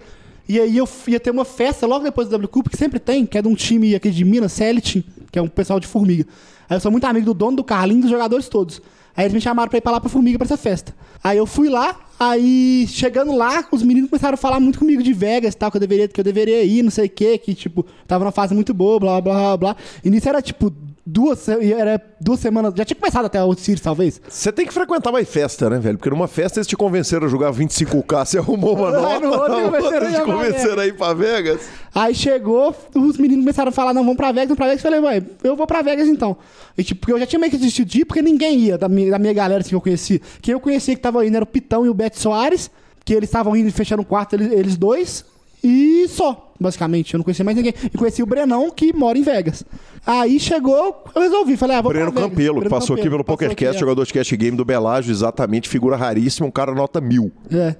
[0.48, 3.24] E aí eu ia ter uma festa logo depois do W Cup, que sempre tem,
[3.24, 6.26] que é de um time aqui de Minas, Celit, que é um pessoal de Formiga.
[6.68, 8.82] Aí eu sou muito amigo do dono, do Carlinhos, dos jogadores todos.
[9.20, 10.94] Aí eles me chamaram pra ir pra lá pra Formiga pra essa festa.
[11.22, 15.12] Aí eu fui lá, aí chegando lá, os meninos começaram a falar muito comigo de
[15.12, 17.54] Vegas e tal, que eu deveria, que eu deveria ir, não sei o quê, que,
[17.54, 19.76] tipo, tava numa fase muito boa, blá, blá, blá, blá.
[20.02, 20.72] E nisso era, tipo,
[21.10, 24.20] duas, era duas semanas, já tinha começado até o Sirius, talvez.
[24.28, 25.98] Você tem que frequentar mais festa, né, velho?
[25.98, 29.32] Porque numa festa eles te convenceram a jogar 25k, você arrumou uma Aí nota, no
[29.32, 31.60] outro na convenceram outra a te convenceram a ir pra Vegas.
[31.94, 34.84] Aí chegou, os meninos começaram a falar, não, vamos pra Vegas, vamos pra Vegas.
[34.84, 36.36] Eu falei, ué, eu vou pra Vegas então.
[36.78, 38.88] E tipo, porque eu já tinha meio que desistido de ir, porque ninguém ia da
[38.88, 40.22] minha, da minha galera assim, que eu conheci.
[40.40, 42.70] Quem eu conhecia que tava indo era o Pitão e o Beto Soares,
[43.04, 45.24] que eles estavam indo e fechando o quarto, eles, eles dois.
[45.62, 47.14] E só, basicamente.
[47.14, 47.74] Eu não conhecia mais ninguém.
[47.92, 49.64] E conheci o Brenão, que mora em Vegas.
[50.06, 52.30] Aí chegou, eu resolvi, falei, ah, vou Breno pra Vegas.
[52.30, 53.78] Campelo, que Breno passou aqui pelo Campelo, passou PokerCast, aqui, é.
[53.78, 57.30] jogador de cash game do Belágio, exatamente, figura raríssima, um cara nota mil.
[57.52, 57.76] É.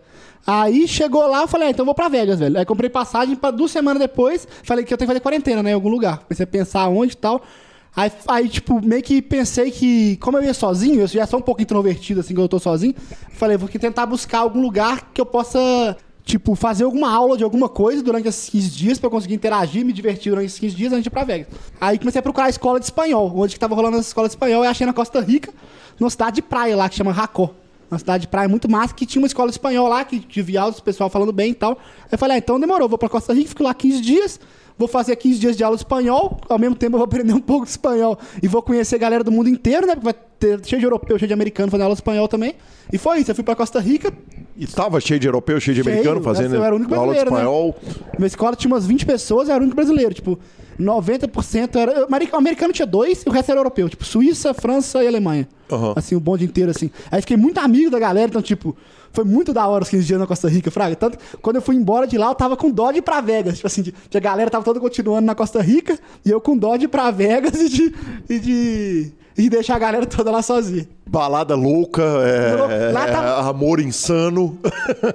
[0.47, 2.59] Aí chegou lá, eu falei, ah, então eu vou pra Vegas, velho.
[2.59, 4.47] Aí comprei passagem pra duas semanas depois.
[4.63, 6.19] Falei que eu tenho que fazer quarentena, né, em algum lugar.
[6.19, 7.43] Comecei a pensar onde e tal.
[7.95, 11.43] Aí, aí, tipo, meio que pensei que, como eu ia sozinho, eu já sou um
[11.43, 12.95] pouco introvertido, assim, que eu tô sozinho.
[13.33, 17.45] Falei, vou que tentar buscar algum lugar que eu possa, tipo, fazer alguma aula de
[17.45, 20.77] alguma coisa durante esses 15 dias pra eu conseguir interagir, me divertir durante esses 15
[20.77, 21.49] dias antes de ir pra Vegas.
[21.81, 24.33] Aí comecei a procurar a escola de espanhol, onde que tava rolando essa escola de
[24.33, 25.53] espanhol, e achei na Costa Rica,
[25.99, 27.51] numa cidade de praia lá, que chama Racó.
[27.91, 30.79] Uma cidade de praia muito massa, que tinha uma escola de espanhol lá, que aulas,
[30.79, 31.73] o pessoal falando bem e tal.
[31.73, 34.41] Aí eu falei, ah, então demorou, vou pra Costa Rica, fico lá 15 dias,
[34.79, 37.41] vou fazer 15 dias de aula de espanhol, ao mesmo tempo eu vou aprender um
[37.41, 39.95] pouco de espanhol e vou conhecer a galera do mundo inteiro, né?
[39.95, 42.55] Porque vai ter cheio de europeu, cheio de americano fazendo aula de espanhol também.
[42.93, 44.13] E foi isso, eu fui pra Costa Rica,
[44.61, 47.15] E tava cheio de europeu, cheio de Cheio, americano fazendo eu era o único aula
[47.15, 47.25] de né?
[47.25, 47.75] espanhol.
[48.19, 50.13] Minha escola tinha umas 20 pessoas, eu era o único brasileiro.
[50.13, 50.39] Tipo,
[50.79, 52.07] 90% era.
[52.07, 53.89] O americano tinha dois e o resto era europeu.
[53.89, 55.49] Tipo, Suíça, França e Alemanha.
[55.73, 55.95] Aham.
[55.97, 56.91] Assim, o bonde inteiro, assim.
[57.11, 58.77] Aí fiquei muito amigo da galera, então, tipo,
[59.13, 60.95] foi muito da hora os 15 dias na Costa Rica, Fraga.
[60.95, 63.55] Tanto quando eu fui embora de lá, eu tava com dó de ir pra Vegas.
[63.55, 66.55] Tipo assim, de, de a galera tava toda continuando na Costa Rica e eu com
[66.55, 67.95] dó de ir pra Vegas e de.
[68.29, 70.87] E de, e de deixar a galera toda lá sozinha.
[71.09, 74.59] Balada louca, é, Lá tá- amor insano.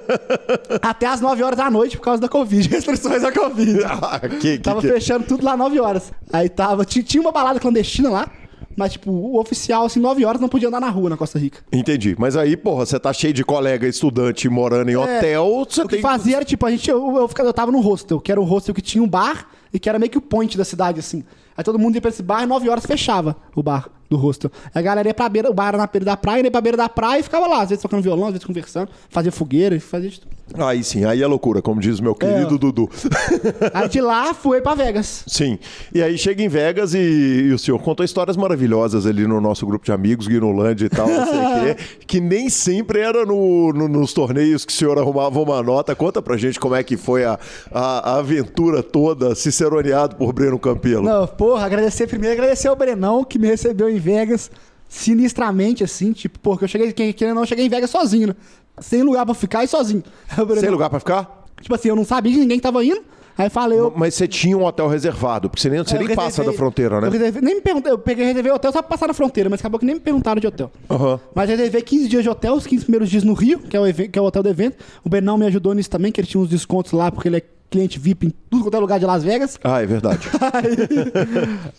[0.82, 3.80] Até às 9 horas da noite por causa da Covid, restrições da Covid.
[3.84, 6.12] Ah, que, que, Tava que- fechando tudo lá 9 horas.
[6.32, 6.84] Aí tava.
[6.84, 8.28] ti- Tinha uma balada clandestina lá,
[8.76, 11.60] mas, tipo, o oficial, assim, 9 horas não podia andar na rua na Costa Rica.
[11.72, 12.14] Entendi.
[12.18, 15.84] Mas aí, porra, você tá cheio de colega estudante morando em hotel, você É.
[15.84, 16.90] O que tem fazia era, tipo, a gente.
[16.90, 19.78] Eu, eu, eu tava no hostel, que era o hostel que tinha um bar e
[19.78, 21.24] que era meio que o point da cidade, assim.
[21.56, 24.50] Aí todo mundo ia pra esse bar e 9 horas fechava o bar do.
[24.74, 26.60] Aí a galera ia pra beira, o bar era na beira da praia, ia pra
[26.60, 29.78] beira da praia e ficava lá, às vezes tocando violão, às vezes conversando, fazia fogueira,
[29.80, 30.36] fazia de tudo.
[30.58, 32.58] Aí sim, aí é loucura, como diz o meu querido É.
[32.58, 32.88] Dudu.
[33.74, 35.24] Aí de lá fui pra Vegas.
[35.26, 35.58] Sim.
[35.92, 39.66] E aí chega em Vegas e, e o senhor contou histórias maravilhosas ali no nosso
[39.66, 41.38] grupo de amigos, Guinolândia e tal, não sei
[41.72, 45.60] o quê, que nem sempre era no, no- nos torneios que o senhor arrumava uma
[45.64, 45.96] nota.
[45.96, 47.38] Conta pra gente como é que foi a,
[47.72, 51.02] a, a aventura toda, ciceroneado por Breno Campelo.
[51.02, 54.50] Não, porra, agradecer primeiro, agradecer ao Brenão que me recebeu em Vegas
[54.88, 58.34] sinistramente, assim, tipo, porque eu cheguei, quem querendo não, eu cheguei em Vegas sozinho, né?
[58.78, 60.02] sem lugar pra ficar e sozinho.
[60.38, 61.44] O Sem lugar pra ficar?
[61.60, 63.02] Tipo assim, eu não sabia que ninguém tava indo.
[63.38, 63.92] Aí falei, eu.
[63.94, 66.56] Mas você tinha um hotel reservado, porque você nem, você eu nem passa reservei- da
[66.58, 67.08] fronteira, né?
[67.10, 69.78] reservei- nem me perguntei, eu peguei, reservei hotel só pra passar na fronteira, mas acabou
[69.78, 70.70] que nem me perguntaram de hotel.
[70.90, 71.20] Aham.
[71.34, 73.92] Mas reservei 15 dias de hotel, os 15 primeiros dias no Rio, que é o,
[73.94, 74.76] que é o hotel do evento.
[75.04, 77.42] O Benão me ajudou nisso também, que ele tinha uns descontos lá, porque ele é
[77.70, 79.58] cliente VIP em tudo quanto é lugar de Las Vegas.
[79.62, 80.28] Ah, é verdade.
[80.52, 80.76] Aí,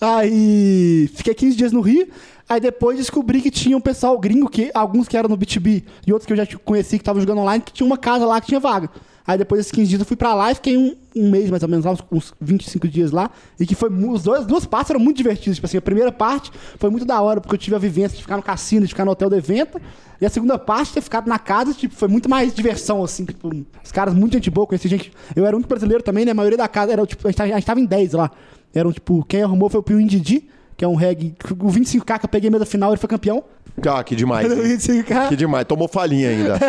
[0.01, 2.07] aí fiquei 15 dias no Rio.
[2.49, 6.13] Aí depois descobri que tinha um pessoal gringo, que alguns que eram no BTB e
[6.13, 8.47] outros que eu já conheci que estavam jogando online, que tinha uma casa lá que
[8.47, 8.89] tinha vaga.
[9.27, 11.61] Aí depois desses 15 dias eu fui pra lá e fiquei um, um mês mais
[11.61, 13.29] ou menos lá, uns, uns 25 dias lá.
[13.59, 13.89] E que foi.
[13.91, 15.57] Os dois, duas partes eram muito divertidas.
[15.57, 16.49] Tipo assim, a primeira parte
[16.79, 19.03] foi muito da hora, porque eu tive a vivência de ficar no cassino, de ficar
[19.03, 19.81] no hotel do evento.
[20.21, 23.25] E a segunda parte, ter ficado na casa, tipo, foi muito mais diversão, assim.
[23.25, 23.51] Tipo,
[23.83, 25.11] os caras, muito gente boa, conheci gente.
[25.35, 26.31] Eu era o único brasileiro também, né?
[26.31, 28.31] A maioria da casa era, tipo, a gente, tava- a gente tava em 10 lá.
[28.73, 30.47] Eram, tipo, quem arrumou foi o Pio Indidi,
[30.77, 31.35] que é um reggae.
[31.59, 33.43] O 25K que eu peguei mesa final, ele foi campeão.
[33.85, 34.51] Ah, que demais.
[34.51, 34.77] O hein?
[34.77, 35.29] 25K.
[35.29, 35.65] Que demais.
[35.65, 36.59] Tomou falinha ainda.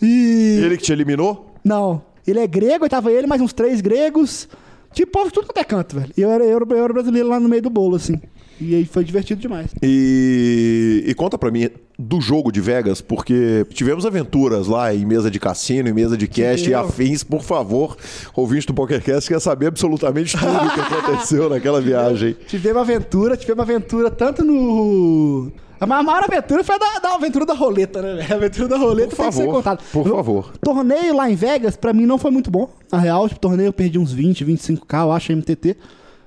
[0.00, 0.60] E.
[0.64, 1.54] Ele que te eliminou?
[1.64, 2.02] Não.
[2.26, 4.48] Ele é grego, aí tava ele, mais uns três gregos.
[4.92, 6.12] Tipo, povo de tudo quanto é canto, velho.
[6.16, 8.20] E eu era, eu, era, eu era brasileiro lá no meio do bolo, assim.
[8.60, 9.70] E aí foi divertido demais.
[9.82, 15.30] E, e conta pra mim do jogo de Vegas, porque tivemos aventuras lá em mesa
[15.30, 17.22] de cassino, em mesa de cash e afins.
[17.24, 17.96] Por favor,
[18.34, 22.36] ouvinte do PokerCast quer saber absolutamente tudo o que aconteceu naquela viagem.
[22.46, 25.50] Tivemos aventura, tivemos aventura tanto no.
[25.80, 28.24] A ma- maior aventura foi a da, da aventura da roleta, né?
[28.30, 29.80] A aventura da roleta Por tem que ser favor, contada.
[29.92, 30.52] por favor.
[30.62, 32.70] Torneio lá em Vegas, pra mim, não foi muito bom.
[32.92, 35.76] Na real, tipo, torneio eu perdi uns 20, 25k, eu acho, MTT.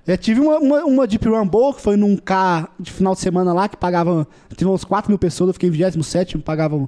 [0.08, 3.22] É, tive uma, uma, uma Deep Run boa, que foi num K de final de
[3.22, 4.28] semana lá, que pagava.
[4.56, 6.88] Teve uns 4 mil pessoas, eu fiquei em 27, pagavam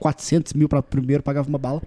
[0.00, 1.82] 400 mil pra primeiro, pagava uma bala.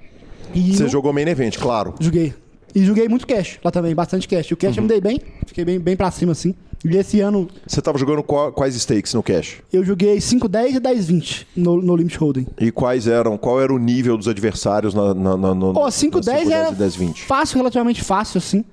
[0.54, 1.96] E Você no- jogou main event, claro.
[2.00, 2.34] Joguei.
[2.74, 4.52] E joguei muito cash lá também, bastante cash.
[4.52, 6.54] O cash eu me dei bem, fiquei bem, bem pra cima assim.
[6.86, 9.58] E esse ano Você tava jogando qual- quais stakes no cash?
[9.74, 12.48] eu joguei 5-10 e 10-20 no, no Limit Holding.
[12.60, 13.38] E quais eram?
[13.38, 16.76] Qual era o nível dos adversários na, na, na, no, Pô, na 5-10 era e
[16.76, 17.24] 10, 20?
[17.24, 18.64] fácil, relativamente fácil, assim.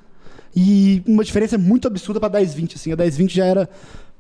[0.61, 2.91] E uma diferença muito absurda pra 10-20, assim.
[2.91, 3.71] A 10-20 já era,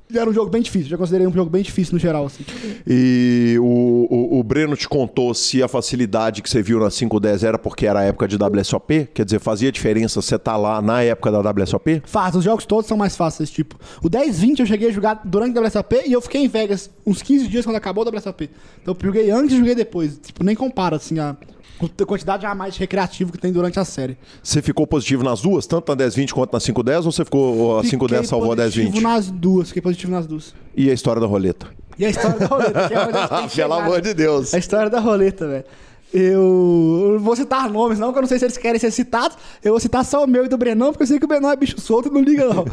[0.08, 2.44] já era um jogo bem difícil, já considerei um jogo bem difícil no geral, assim.
[2.86, 7.42] E o, o, o Breno te contou se a facilidade que você viu na 510
[7.42, 9.08] era porque era a época de WSOP?
[9.12, 12.02] Quer dizer, fazia diferença você estar lá na época da WSOP?
[12.06, 13.76] Fácil, os jogos todos são mais fáceis, tipo.
[14.00, 17.20] O 10-20 eu cheguei a jogar durante o WSOP e eu fiquei em Vegas uns
[17.20, 18.48] 15 dias quando acabou o WSOP.
[18.80, 20.20] Então eu joguei antes e joguei depois.
[20.22, 21.36] Tipo, nem compara, assim, a,
[21.80, 24.16] a quantidade a mais de recreativo que tem durante a série.
[24.42, 27.82] Você ficou positivo nas duas, tanto na 1020 quanto na 510, ou você ficou a
[27.82, 29.02] 510 salvou a positivo 1020?
[29.02, 30.54] nas duas, fiquei positivo nas duas.
[30.76, 31.66] E a história da roleta?
[31.98, 34.14] E a história da roleta, que é onde a gente tem que Pelo amor de
[34.14, 34.54] Deus.
[34.54, 35.64] A história da roleta, velho.
[36.12, 39.36] Eu eu vou citar nomes, não, que eu não sei se eles querem ser citados.
[39.62, 41.50] Eu vou citar só o meu e do Brenão, porque eu sei que o Brenão
[41.50, 42.64] é bicho solto e não liga, não.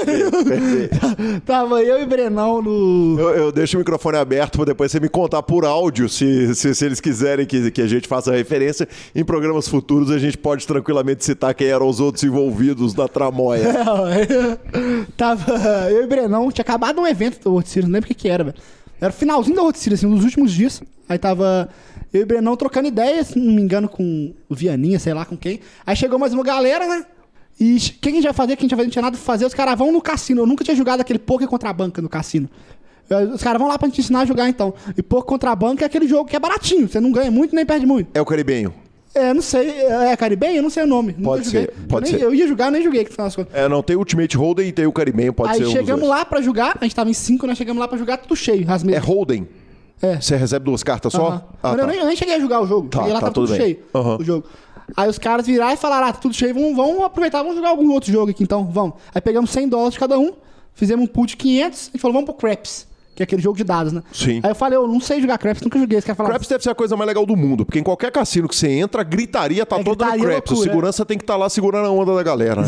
[1.44, 3.16] Tava eu e o Brenão no.
[3.18, 6.74] Eu, eu deixo o microfone aberto para depois você me contar por áudio, se, se,
[6.74, 8.88] se eles quiserem que, que a gente faça referência.
[9.14, 13.74] Em programas futuros a gente pode tranquilamente citar quem eram os outros envolvidos na tramóia.
[15.16, 18.08] Tava eu e o Brenão, tinha acabado um evento do World Series, não lembro o
[18.08, 18.56] que que era, velho.
[19.00, 20.82] Era o finalzinho da World Series, assim, nos últimos dias.
[21.08, 21.68] Aí tava
[22.14, 25.24] eu e o Brenão trocando ideias, se não me engano, com o Vianinha, sei lá
[25.24, 25.60] com quem.
[25.84, 27.04] Aí chegou mais uma galera, né?
[27.60, 28.56] E o que a gente vai fazer?
[28.56, 28.86] Que a gente vai fazer?
[28.86, 29.44] Não tinha nada pra fazer.
[29.44, 30.42] Os caras vão no cassino.
[30.42, 32.48] Eu nunca tinha jogado aquele poker contra a banca no cassino.
[33.34, 34.72] Os caras vão lá pra gente ensinar a jogar então.
[34.96, 36.88] E poker contra a banca é aquele jogo que é baratinho.
[36.88, 38.08] Você não ganha muito nem perde muito.
[38.16, 38.72] É o caribenho.
[39.14, 39.70] É, não sei.
[39.70, 40.56] É Caribenho?
[40.56, 41.12] Eu não sei o nome.
[41.12, 42.26] Pode ser, pode eu, nem- ser.
[42.26, 43.54] eu ia jogar, nem joguei, que das contas.
[43.54, 46.24] É, não, tem Ultimate Hold'em e tem o caribenho, pode Aí ser um chegamos lá
[46.24, 48.82] pra jogar, a gente tava em cinco, nós chegamos lá pra jogar tudo cheio, as
[48.82, 49.04] É mesas.
[50.02, 50.20] É.
[50.20, 51.26] Você recebe duas cartas só?
[51.28, 51.42] Aham.
[51.62, 51.86] Ah, Mas eu, tá.
[51.86, 52.88] nem, eu nem cheguei a jogar o jogo.
[52.88, 54.16] Tá, cheguei lá, tá, tava tudo tudo cheio Aham.
[54.20, 54.46] o jogo.
[54.96, 57.70] Aí os caras viraram e falaram, ah, tá tudo cheio, vamos, vamos aproveitar, vamos jogar
[57.70, 58.94] algum outro jogo aqui então, vamos.
[59.14, 60.32] Aí pegamos 100 dólares de cada um,
[60.74, 62.86] fizemos um pool de 500, a gente falou, vamos pro Craps,
[63.16, 64.02] que é aquele jogo de dados, né?
[64.12, 64.40] Sim.
[64.42, 65.96] Aí eu falei, eu não sei jogar Craps, nunca joguei.
[65.96, 68.12] Esse cara falou, Craps deve ser a coisa mais legal do mundo, porque em qualquer
[68.12, 70.50] cassino que você entra, a gritaria tá É toda no gritaria, Craps.
[70.50, 72.60] O loucura, segurança tem que estar lá segurando a onda da galera.
[72.60, 72.66] né?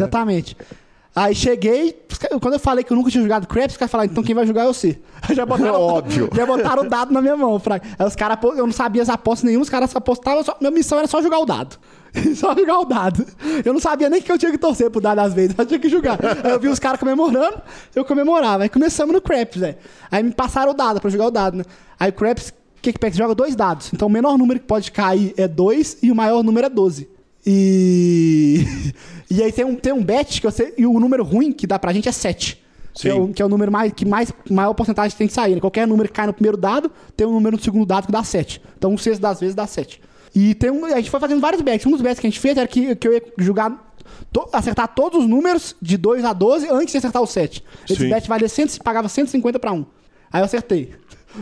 [1.17, 1.99] Aí cheguei,
[2.43, 4.47] quando eu falei que eu nunca tinha jogado Craps, os caras falaram, então quem vai
[4.47, 4.99] jogar é você.
[5.33, 6.29] Já botaram, Óbvio.
[6.37, 7.59] Já botaram o dado na minha mão.
[7.99, 10.99] Aí os caras, eu não sabia as apostas nenhuma, os caras apostavam, só, minha missão
[10.99, 11.79] era só jogar o dado.
[12.35, 13.27] Só jogar o dado.
[13.63, 15.79] Eu não sabia nem que eu tinha que torcer pro dado às vezes, eu tinha
[15.79, 16.19] que jogar.
[16.43, 17.61] Aí eu vi os caras comemorando,
[17.95, 18.63] eu comemorava.
[18.63, 19.77] Aí começamos no Craps, velho.
[20.11, 21.65] Aí me passaram o dado pra jogar o dado, né?
[22.01, 22.49] Aí o Craps,
[22.79, 23.15] o que que pega?
[23.15, 23.91] Você joga dois dados.
[23.93, 27.07] Então o menor número que pode cair é 2 e o maior número é 12.
[27.47, 28.65] E.
[29.29, 30.73] E aí tem um, tem um bet que você.
[30.79, 32.63] E o número ruim que dá pra gente é 7.
[32.95, 35.55] Que é, o, que é o número mais, que mais maior porcentagem tem que sair.
[35.57, 35.61] né?
[35.61, 38.23] Qualquer número que cai no primeiro dado, tem um número no segundo dado que dá
[38.23, 38.63] 7.
[38.79, 40.01] Então um sexto das vezes dá 7.
[40.33, 41.85] E tem um, a gente foi fazendo vários bets.
[41.87, 43.93] Um dos bets que a gente fez era que, que eu ia jogar.
[44.33, 47.65] to- acertar todos os números de 2 a 12 antes de acertar o 7.
[47.91, 48.09] Esse Sim.
[48.09, 49.85] bet valia 100, pagava 150 pra um.
[50.33, 50.93] Aí eu acertei.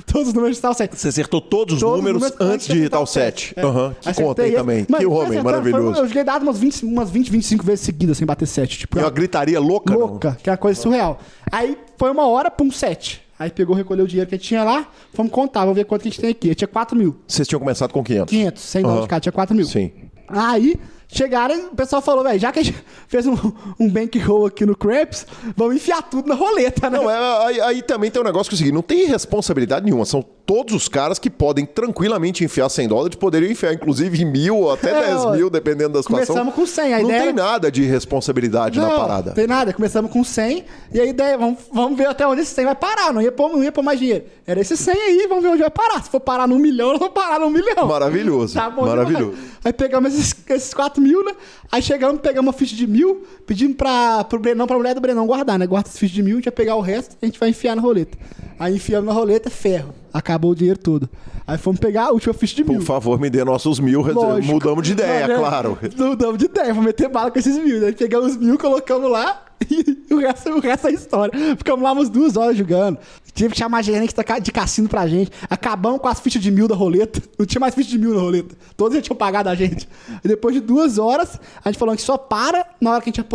[0.07, 1.01] Todos os números estavam certos.
[1.01, 3.55] Você acertou todos os Todos os números números antes de o 7.
[3.57, 3.63] É.
[3.63, 3.95] Aham.
[4.01, 4.57] Que Acertei conta aí esse.
[4.57, 4.87] também.
[4.89, 5.93] Mano, que homem acertando, maravilhoso.
[5.95, 8.79] foi- eu joguei dado umas 20, umas 20, 25 vezes seguidas sem bater 7.
[8.79, 10.01] Tipo, uma gritaria louca, não?
[10.01, 11.19] louca, que é uma coisa surreal.
[11.51, 13.23] Aí foi uma hora pra um 7.
[13.39, 16.11] Aí pegou, recolheu o dinheiro que tinha lá, vamos contar, vamos ver quanto que a
[16.11, 16.49] gente tem aqui.
[16.51, 17.17] Eu tinha 4 mil.
[17.27, 18.31] Vocês tinham começado com 500.
[18.31, 19.67] 500, 100 dólares de cada, tinha 4 mil.
[19.67, 19.91] Sim.
[20.29, 20.77] Aí
[21.15, 23.37] chegaram o pessoal falou, velho, já que a gente fez um,
[23.79, 26.99] um bankroll aqui no Craps, vamos enfiar tudo na roleta, né?
[26.99, 29.85] Não, é, aí, aí também tem um negócio que é o seguinte: não tem responsabilidade
[29.85, 30.05] nenhuma.
[30.05, 34.59] São todos os caras que podem tranquilamente enfiar 100 dólares, poderiam enfiar inclusive em mil
[34.59, 36.27] ou até É, 10 ó, mil, dependendo da situação.
[36.35, 39.31] começamos com 100, a não tem era- nada de responsabilidade na Não, parada.
[39.33, 39.73] tem nada.
[39.73, 43.13] Começamos com 100 e a ideia, vamos, vamos ver até onde esse 100 vai parar.
[43.13, 44.25] Não ia, pôr, não ia pôr mais dinheiro.
[44.47, 46.03] Era esse 100 aí, vamos ver onde vai parar.
[46.03, 47.87] Se for parar num milhão, nós vamos parar num milhão.
[47.87, 48.55] Maravilhoso.
[48.55, 49.31] Tá bom maravilhoso.
[49.33, 49.51] demais.
[49.65, 51.33] Aí pegamos esses, esses 4 mil, né?
[51.73, 55.27] Aí chegamos, pegamos uma ficha de mil, pedimos pra, pro Brenão, pra mulher do Brenão
[55.27, 55.67] guardar, né?
[55.67, 57.75] Guarda essa ficha de mil, a gente vai pegar o resto a gente vai enfiar
[57.75, 58.19] na roleta.
[58.59, 59.95] Aí enfiamos na roleta, ferro.
[60.15, 61.11] Acabou o dinheiro todo.
[61.45, 62.79] Aí fomos pegar a última ficha de mil.
[62.79, 64.01] Por favor, me dê nossos mil.
[64.01, 64.55] Lógico.
[64.55, 65.41] Mudamos de ideia, Não, né?
[65.41, 65.79] claro.
[65.97, 67.85] Mudamos de ideia, vamos meter bala com esses mil.
[67.85, 71.57] Aí pegamos os mil, colocamos lá e o resto, o resto é história.
[71.57, 72.97] Ficamos lá umas duas horas jogando.
[73.35, 75.33] Tive que chamar gerente de cassino pra gente.
[75.51, 77.21] Acabamos com as fichas de mil da roleta.
[77.37, 78.55] Não tinha mais ficha de mil na roleta.
[78.77, 79.89] Todos já tinham pagado a gente.
[80.25, 83.13] E depois de duas horas, a gente falou que só para na hora que a
[83.13, 83.27] gente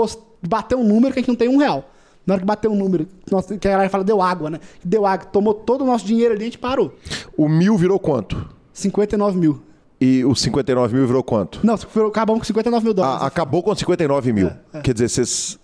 [0.48, 1.90] bater um número que a gente não tem um real.
[2.30, 4.60] Na hora que bateu um número, nossa, que a galera fala, deu água, né?
[4.86, 6.94] Deu água, tomou todo o nosso dinheiro ali e a gente parou.
[7.36, 8.48] O mil virou quanto?
[8.72, 9.60] 59 mil.
[10.00, 11.60] E os 59 mil virou quanto?
[11.66, 11.74] Não,
[12.08, 13.20] acabamos com 59 mil dólares.
[13.24, 14.52] Ah, acabou com 59 mil.
[14.84, 15.58] Quer dizer, vocês.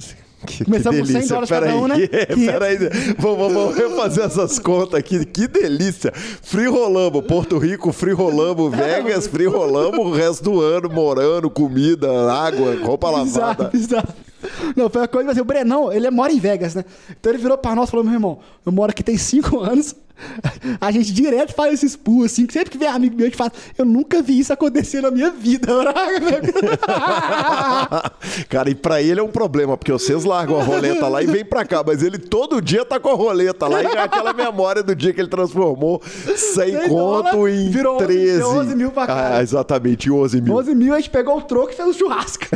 [0.46, 1.30] Que, que Começamos com 100 delícia.
[1.36, 1.96] dólares Pera cada aí, um, né?
[1.96, 2.46] que- 500.
[2.52, 2.78] Pera aí.
[3.20, 5.24] Vamos, vamos refazer essas contas aqui.
[5.24, 6.12] Que delícia.
[6.16, 7.24] Free rolamos.
[7.26, 8.74] Porto Rico, free rolamos.
[8.76, 10.90] Vegas, free rolamos o resto do ano.
[10.90, 13.70] Morando, comida, água, roupa lavada.
[13.70, 14.08] Bizarro, bizarro.
[14.76, 16.86] Não, foi uma coisa assim, o Brenão, ele mora em Vegas, né?
[17.10, 19.96] Então ele virou pra nós e falou, meu irmão, eu moro aqui tem cinco anos,
[20.80, 23.38] a gente direto faz esses pulls, assim, que sempre que vem amigo meu, a gente
[23.38, 25.68] fala, eu nunca vi isso acontecer na minha vida.
[28.50, 31.44] Cara, e pra ele é um problema, porque vocês largam a roleta lá e vem
[31.44, 34.82] pra cá, mas ele todo dia tá com a roleta lá e é aquela memória
[34.84, 38.44] do dia que ele transformou 100 100 conto em virou 11 13.
[38.44, 39.36] 11 mil pra cá.
[39.36, 40.56] Ah, exatamente, 11 mil.
[40.56, 42.46] 11 mil, a gente pegou o troco e fez um churrasco.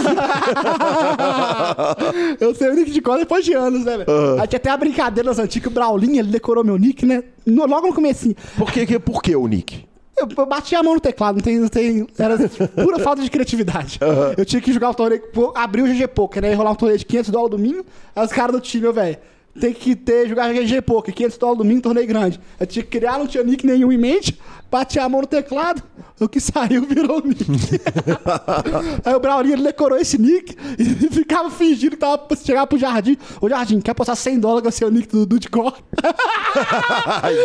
[2.38, 4.10] Eu sei o nick de cola depois de anos, né, velho?
[4.38, 4.42] Ah.
[4.42, 7.24] Aí tinha até a brincadeira nas antigas, o Braulinho, ele decorou meu nick, né?
[7.46, 8.36] No- logo no comecinho.
[8.58, 9.86] Por que, que- por que o nick?
[10.18, 11.58] Eu, eu bati a mão no teclado, não tem.
[11.58, 12.36] Não tem era
[12.68, 13.98] pura falta de criatividade.
[14.36, 15.22] Eu tinha que jogar o torneio,
[15.54, 16.52] abrir o GG Poker, né?
[16.52, 17.86] Rolar um torneio de 500 dólares domingo.
[18.14, 19.16] Aí os caras do time, velho,
[19.58, 22.40] tem que ter, jogar GG Poker, 500 dólares domingo, torneio grande.
[22.58, 24.38] Eu tinha que criar, não tinha nick nenhum em mente,
[24.70, 25.82] bati a mão no teclado,
[26.18, 27.44] o que saiu virou o nick.
[29.04, 33.18] Aí o Braulinho, ele decorou esse nick e ficava fingindo que tava chegar pro Jardim.
[33.40, 35.76] Ô, Jardim, quer postar 100 dólares com seu nick do cor?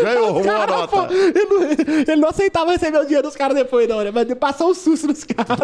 [0.04, 0.88] Ganhou, Cara, nota.
[0.88, 4.12] pô, ele, não, ele não aceitava receber o dinheiro dos caras depois, não, né?
[4.12, 5.58] Mas passou um susto nos caras.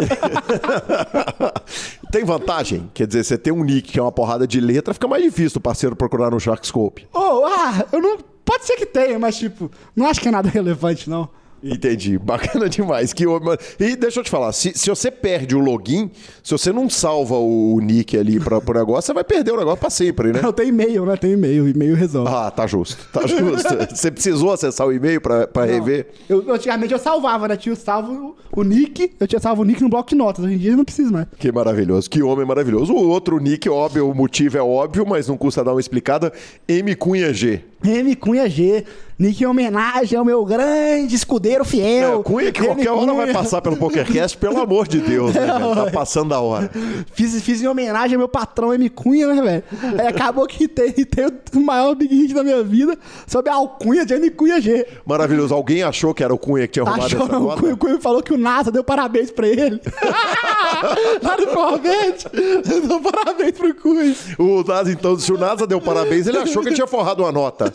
[2.14, 2.88] Tem vantagem?
[2.94, 5.58] Quer dizer, você tem um nick que é uma porrada de letra, fica mais difícil
[5.58, 7.08] o parceiro procurar no Sharkscope.
[7.12, 8.18] Ô, ah, eu não.
[8.44, 11.28] Pode ser que tenha, mas, tipo, não acho que é nada relevante, não.
[11.64, 12.18] Entendi.
[12.22, 13.12] Bacana demais.
[13.12, 13.24] Que
[13.80, 16.10] E deixa eu te falar, se, se você perde o login,
[16.42, 19.80] se você não salva o nick ali para o negócio, você vai perder o negócio
[19.80, 20.40] pra sempre, né?
[20.42, 21.16] Eu tenho e-mail, né?
[21.16, 22.30] Tem e-mail, e-mail resolve.
[22.32, 23.74] Ah, tá justo, tá justo.
[23.90, 26.08] Você precisou acessar o e-mail pra, pra rever?
[26.28, 27.56] Eu, antigamente eu salvava, né?
[27.56, 30.44] Tinha salvo o nick, eu tinha salvo o nick no bloco de notas.
[30.44, 31.26] Hoje em dia eu não preciso mais.
[31.38, 32.92] Que maravilhoso, que homem maravilhoso.
[32.92, 36.32] O outro nick, óbvio, o motivo é óbvio, mas não custa dar uma explicada.
[36.68, 37.60] M Cunha G.
[37.84, 38.84] M Cunha G.
[39.16, 42.20] Nick em homenagem ao meu grande escudeiro fiel.
[42.20, 43.34] É, Cunha que qualquer hora vai Cunha.
[43.34, 45.74] passar pelo PokerCast, pelo amor de Deus, né, velho?
[45.74, 46.70] Tá passando da hora.
[47.12, 48.88] Fiz, fiz em homenagem ao meu patrão M.
[48.88, 49.62] Cunha, né, velho?
[50.00, 52.96] Aí acabou que tem, tem o maior big hit da minha vida
[53.26, 54.30] sob a alcunha de M.
[54.30, 54.86] Cunha G.
[55.04, 55.54] Maravilhoso.
[55.54, 57.60] Alguém achou que era o Cunha que tinha arrumado Achou, essa nota?
[57.60, 59.80] Cunha, o Cunha falou que o NASA deu parabéns pra ele.
[61.22, 64.14] Lá no Corvette, deu parabéns pro Cunha.
[64.38, 67.32] O Nasa, então, se o Nasa deu parabéns, ele achou que ele tinha forrado uma
[67.32, 67.72] nota.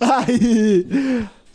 [0.00, 0.86] Aí,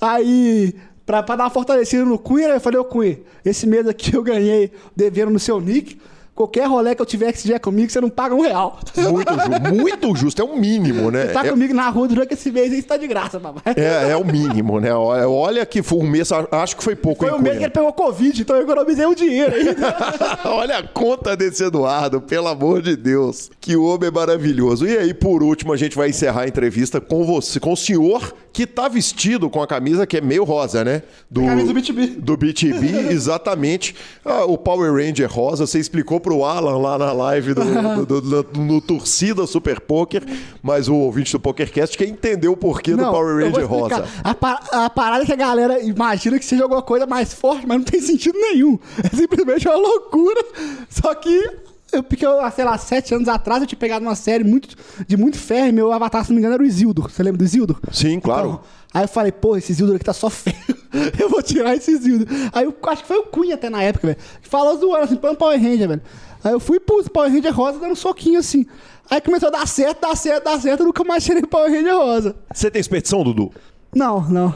[0.01, 0.73] aí,
[1.05, 4.23] pra, pra dar uma fortalecida no Cunha, eu falei, ô Cunha, esse mês aqui eu
[4.23, 5.99] ganhei devendo no seu nick.
[6.33, 8.79] Qualquer rolê que eu tiver que estiver comigo, você não paga um real.
[8.95, 10.41] Muito, ju muito justo.
[10.41, 11.25] É o mínimo, né?
[11.25, 13.61] Tá É- comigo na rua durante esse mês aí, você tá de graça, papai.
[13.75, 14.93] É, é o mínimo, né?
[14.93, 17.69] Olha, olha que foi um mês, acho que foi pouco, Foi o mês que ele
[17.69, 19.65] pegou Covid, então eu economizei um dinheiro aí.
[20.49, 23.51] olha a conta desse Eduardo, pelo amor de Deus.
[23.59, 24.87] Que homem maravilhoso.
[24.87, 28.33] E aí, por último, a gente vai encerrar a entrevista com você, com o senhor
[28.53, 31.03] que tá vestido com a camisa que é meio rosa, né?
[31.29, 32.07] Do, Camisa do BTB.
[32.19, 33.95] Do BTB, exatamente.
[34.25, 38.43] Ah, o Power Ranger rosa, você explicou pro Alan lá na live do, do- do-
[38.43, 40.23] do- no Torcida Super Poker,
[40.61, 44.05] mas o ouvinte do PokerCast quer entender o porquê do Power Ranger rosa.
[44.23, 47.65] A, pa- a parada é que a galera imagina que seja alguma coisa mais forte,
[47.65, 48.77] mas não tem sentido nenhum.
[49.03, 50.43] É simplesmente uma loucura.
[50.89, 51.49] Só que,
[51.91, 54.75] eu, porque eu, sei lá, sete anos atrás eu tinha pegado uma série muito,
[55.07, 57.09] de muito ferro e meu avatar, se não me engano, era o Isildur.
[57.09, 57.79] Você lembra do Isildur?
[57.91, 58.47] Sim, claro.
[58.47, 58.61] Então,
[58.93, 60.55] aí eu falei, pô, esse Isildur aqui tá só feio.
[61.19, 62.27] eu vou tirar esse Isildur.
[62.53, 64.19] Aí eu acho que foi o Cunha até na época, velho.
[64.41, 66.01] Falou zoando assim, põe um Power Ranger, velho.
[66.43, 68.65] Aí eu fui pro Power Ranger rosa dando um soquinho assim.
[69.09, 70.79] Aí começou a dar certo, dar certo, dar certo.
[70.81, 72.35] Eu nunca mais tirei Power Ranger rosa.
[72.53, 73.51] Você tem expedição, Dudu?
[73.93, 74.55] Não, não.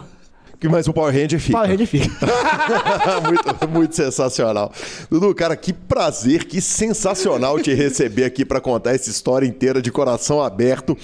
[0.60, 1.58] Que mais o Power Ranger fica.
[1.58, 2.10] Power Ranger fica.
[3.26, 4.72] muito, muito sensacional.
[5.10, 9.92] Dudu, cara, que prazer, que sensacional te receber aqui pra contar essa história inteira de
[9.92, 10.98] coração aberto.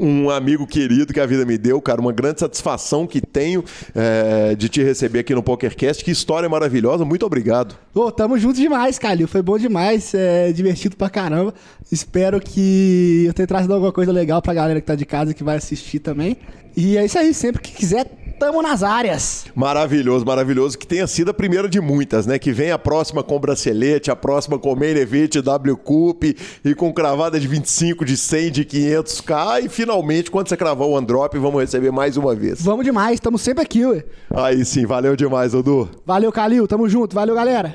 [0.00, 4.54] Um amigo querido que a vida me deu, cara, uma grande satisfação que tenho é,
[4.56, 6.04] de te receber aqui no PokerCast.
[6.04, 7.76] Que história maravilhosa, muito obrigado.
[7.94, 9.28] Ô, tamo junto demais, Calil.
[9.28, 11.54] Foi bom demais, é divertido pra caramba.
[11.92, 15.34] Espero que eu tenha trazido alguma coisa legal pra galera que tá de casa e
[15.34, 16.36] que vai assistir também.
[16.76, 19.46] E é isso aí, sempre que quiser, tamo nas áreas.
[19.54, 20.78] Maravilhoso, maravilhoso.
[20.78, 22.38] Que tenha sido a primeira de muitas, né?
[22.38, 26.24] Que venha a próxima com bracelete, a próxima com main event, W Cup
[26.64, 29.64] e com cravada de 25, de 100, de 500k.
[29.64, 32.62] E finalmente, quando você cravar o Androp, vamos receber mais uma vez.
[32.62, 34.04] Vamos demais, tamo sempre aqui, ué.
[34.30, 35.88] Aí sim, valeu demais, Dudu.
[36.04, 37.14] Valeu, Calil, tamo junto.
[37.14, 37.74] Valeu, galera.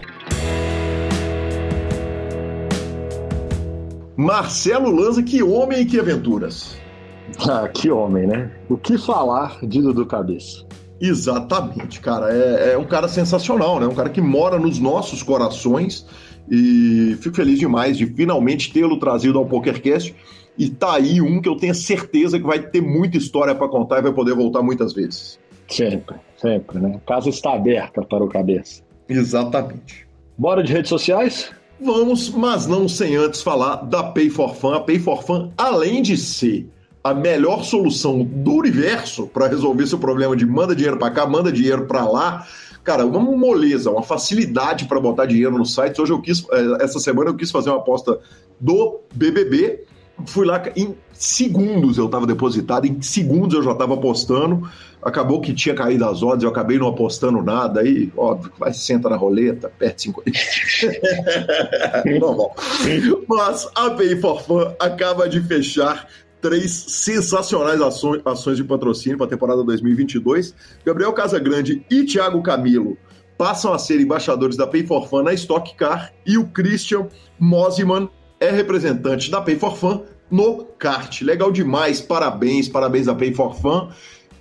[4.16, 6.79] Marcelo Lanza, que homem e que aventuras.
[7.50, 8.52] Ah, que homem, né?
[8.70, 10.66] O que falar de Dudu Cabeça?
[11.00, 12.32] Exatamente, cara.
[12.32, 13.88] É, é um cara sensacional, né?
[13.88, 16.06] Um cara que mora nos nossos corações.
[16.52, 20.14] E fico feliz demais de finalmente tê-lo trazido ao PokerCast.
[20.58, 24.00] E tá aí um que eu tenho certeza que vai ter muita história para contar
[24.00, 25.40] e vai poder voltar muitas vezes.
[25.70, 26.96] Sempre, sempre, né?
[26.96, 28.82] A casa está aberta para o Cabeça.
[29.08, 30.08] Exatamente.
[30.38, 31.52] Bora de redes sociais?
[31.80, 34.74] Vamos, mas não sem antes falar da Pay for Fun.
[34.74, 36.68] A Pay for Fun, além de ser
[37.04, 41.52] a melhor solução do universo para resolver seu problema de manda dinheiro para cá, manda
[41.52, 42.45] dinheiro para lá,
[42.84, 46.02] cara, uma moleza, uma facilidade para botar dinheiro no site.
[46.02, 48.20] Hoje eu quis, eh, essa semana eu quis fazer uma aposta
[48.60, 49.86] do BBB.
[50.26, 54.70] Fui lá em segundos eu estava depositado, em segundos eu já estava apostando.
[55.02, 57.80] Acabou que tinha caído as odds, eu acabei não apostando nada.
[57.80, 60.32] Aí, óbvio, vai senta na roleta, perde 50.
[62.20, 62.54] Normal.
[63.30, 66.06] Mas a Pay for Fun acaba de fechar
[66.42, 70.54] três sensacionais ações, ações de patrocínio para a temporada 2022.
[70.86, 72.98] Gabriel Casagrande e Thiago Camilo
[73.38, 77.08] passam a ser embaixadores da Pay for Fun na Stock Car e o Christian
[77.40, 78.10] Mosiman
[78.40, 81.22] é representante da Pay for Fun no kart.
[81.22, 83.90] Legal demais, parabéns, parabéns à Pay for Fun,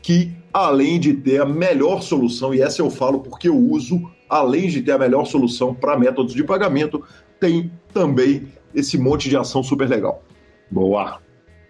[0.02, 4.68] que além de ter a melhor solução, e essa eu falo porque eu uso, além
[4.68, 7.02] de ter a melhor solução para métodos de pagamento,
[7.40, 10.22] tem também esse monte de ação super legal.
[10.70, 11.20] Boa.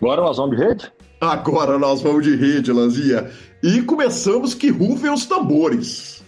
[0.01, 0.92] Agora nós vamos de rede?
[1.20, 3.28] Agora nós vamos de rede, Lanzinha.
[3.62, 6.22] E começamos que rufem os tambores.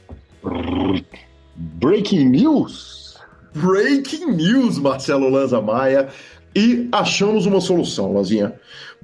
[1.57, 3.17] Breaking news?
[3.55, 6.09] Breaking news, Marcelo Lanza Maia.
[6.57, 8.55] E achamos uma solução, Lanzinha.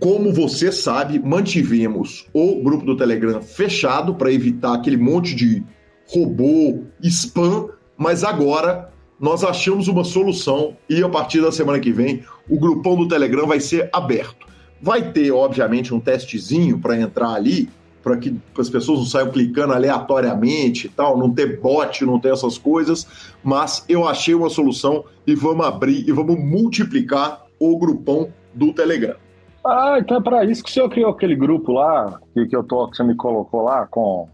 [0.01, 5.63] Como você sabe, mantivemos o grupo do Telegram fechado para evitar aquele monte de
[6.09, 8.91] robô, spam, mas agora
[9.21, 13.47] nós achamos uma solução e a partir da semana que vem o grupão do Telegram
[13.47, 14.47] vai ser aberto.
[14.81, 17.69] Vai ter, obviamente, um testezinho para entrar ali,
[18.03, 22.33] para que as pessoas não saiam clicando aleatoriamente e tal, não ter bot, não ter
[22.33, 23.07] essas coisas,
[23.43, 29.17] mas eu achei uma solução e vamos abrir e vamos multiplicar o grupão do Telegram.
[29.65, 32.63] Ah, então é para isso que o senhor criou aquele grupo lá, que, que eu
[32.63, 34.29] tô, que você me colocou lá com.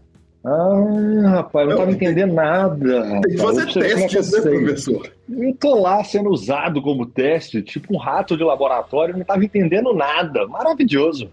[0.45, 3.21] Ah, rapaz, não estava entendendo nada.
[3.21, 5.11] Tem que fazer testes, né, professor?
[5.29, 9.93] Eu tô lá sendo usado como teste, tipo um rato de laboratório, não estava entendendo
[9.93, 10.45] nada.
[10.47, 11.29] Maravilhoso.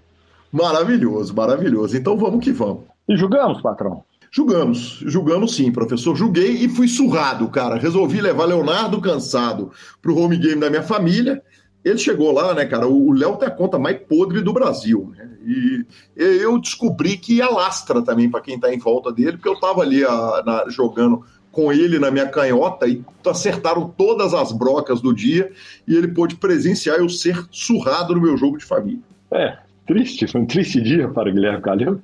[0.53, 1.97] Maravilhoso, maravilhoso.
[1.97, 2.85] Então vamos que vamos.
[3.09, 4.05] E julgamos, patrão?
[4.33, 6.15] Julgamos, julgamos sim, professor.
[6.15, 7.75] Julguei e fui surrado, cara.
[7.77, 11.43] Resolvi levar Leonardo cansado pro home game da minha família.
[11.85, 12.87] Ele chegou lá, né, cara?
[12.87, 15.31] O Léo tem a conta mais podre do Brasil, né?
[15.47, 19.81] E eu descobri que alastra também para quem tá em volta dele, porque eu tava
[19.81, 25.15] ali a, na, jogando com ele na minha canhota e acertaram todas as brocas do
[25.15, 25.51] dia
[25.89, 29.01] e ele pôde presenciar eu ser surrado no meu jogo de família.
[29.33, 29.57] É,
[29.87, 32.01] triste, foi um triste dia para o Guilherme Calil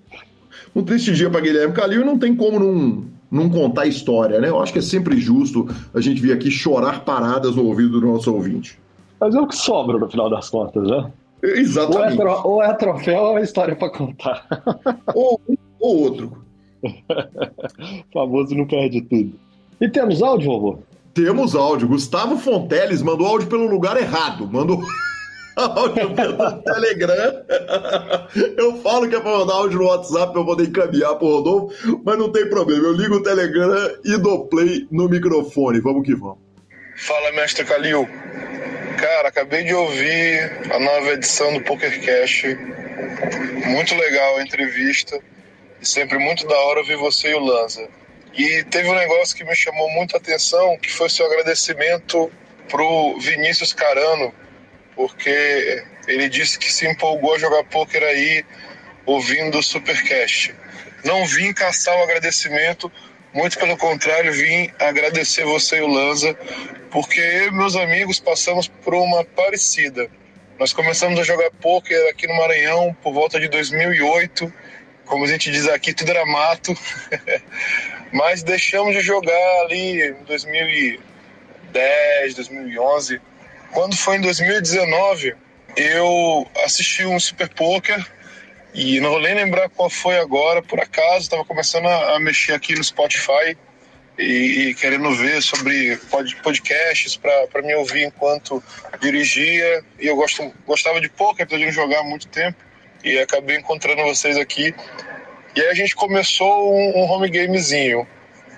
[0.76, 4.38] um triste dia para Guilherme Calil e não tem como não, não contar a história,
[4.38, 4.50] né?
[4.50, 8.06] Eu acho que é sempre justo a gente vir aqui chorar paradas no ouvido do
[8.06, 8.78] nosso ouvinte.
[9.20, 11.10] Mas é o que sobra no final das contas, né?
[11.42, 12.20] Exatamente.
[12.20, 14.46] Ou é, tro ou é troféu ou é história para contar.
[15.14, 16.44] ou um ou outro.
[16.82, 16.90] o
[18.12, 19.32] famoso não perde tudo.
[19.80, 20.78] E temos áudio, vovô?
[21.14, 21.88] Temos áudio.
[21.88, 24.46] Gustavo Fonteles mandou áudio pelo lugar errado.
[24.46, 24.82] Mandou
[25.56, 27.42] áudio pelo Telegram.
[28.56, 31.36] Eu falo que é para mandar áudio no WhatsApp para eu poder encaminhar para o
[31.36, 32.84] Rodolfo, mas não tem problema.
[32.84, 35.80] Eu ligo o Telegram e dou play no microfone.
[35.80, 36.38] Vamos que vamos.
[36.96, 38.08] Fala, mestre Calil.
[38.98, 42.54] Cara, acabei de ouvir a nova edição do PokerCast.
[43.66, 45.20] Muito legal a entrevista.
[45.80, 47.86] E sempre muito da hora ouvir você e o Lanza.
[48.32, 52.30] E teve um negócio que me chamou muita atenção, que foi seu agradecimento
[52.68, 54.34] pro Vinícius Carano,
[54.94, 58.44] porque ele disse que se empolgou a jogar pôquer aí
[59.04, 60.54] ouvindo o Supercast.
[61.04, 62.90] Não vim caçar o agradecimento,
[63.36, 66.34] muito pelo contrário, vim agradecer você e o Lanza,
[66.90, 70.08] porque eu e meus amigos passamos por uma parecida.
[70.58, 74.50] Nós começamos a jogar pôquer aqui no Maranhão por volta de 2008,
[75.04, 76.74] como a gente diz aqui, tudo era mato,
[78.10, 83.20] mas deixamos de jogar ali em 2010, 2011
[83.76, 85.36] quando foi em 2019,
[85.76, 88.02] eu assisti um Super Poker
[88.76, 92.74] e não vou nem lembrar qual foi agora, por acaso, estava começando a, mexer aqui
[92.74, 93.56] no Spotify
[94.18, 98.62] e, e querendo ver sobre pod, podcasts para me ouvir enquanto
[99.00, 99.82] dirigia.
[99.98, 102.58] E eu gosto, gostava de poker, apesar de jogar há muito tempo,
[103.02, 104.74] e acabei encontrando vocês aqui.
[105.54, 108.06] E aí a gente começou um, um home gamezinho.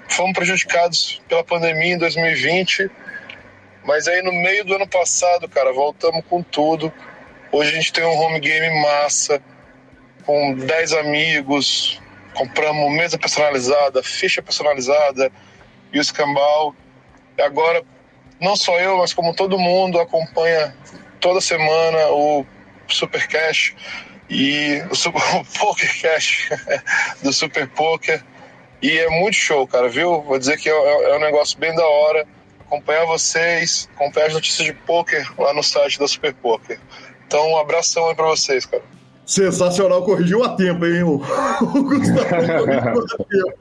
[0.08, 2.90] Fomos prejudicados pela pandemia em 2020
[3.88, 6.92] mas aí no meio do ano passado, cara, voltamos com tudo.
[7.50, 9.40] Hoje a gente tem um home game massa,
[10.28, 11.98] com 10 amigos,
[12.34, 15.32] compramos mesa personalizada, ficha personalizada
[15.90, 16.74] e o escambau.
[17.40, 17.82] Agora,
[18.38, 20.76] não só eu, mas como todo mundo acompanha
[21.18, 22.44] toda semana o
[22.88, 23.74] Super Cash
[24.28, 26.50] e o, Super, o Poker Cash
[27.24, 28.22] do Super Poker.
[28.82, 30.20] E é muito show, cara, viu?
[30.20, 32.28] Vou dizer que é, é um negócio bem da hora
[32.66, 36.78] acompanhar vocês, acompanhar as notícias de poker lá no site da Super Poker.
[37.26, 38.97] Então, um abração aí pra vocês, cara.
[39.28, 41.02] Sensacional, corrigiu a tempo, hein?
[41.02, 41.16] O,
[41.60, 43.04] o Gustavo.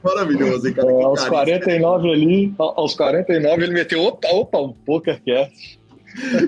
[0.02, 0.90] Maravilhoso, hein, cara?
[0.90, 5.78] É, aos 49 ali, aos 49 ele meteu, opa, opa, um PokerCast.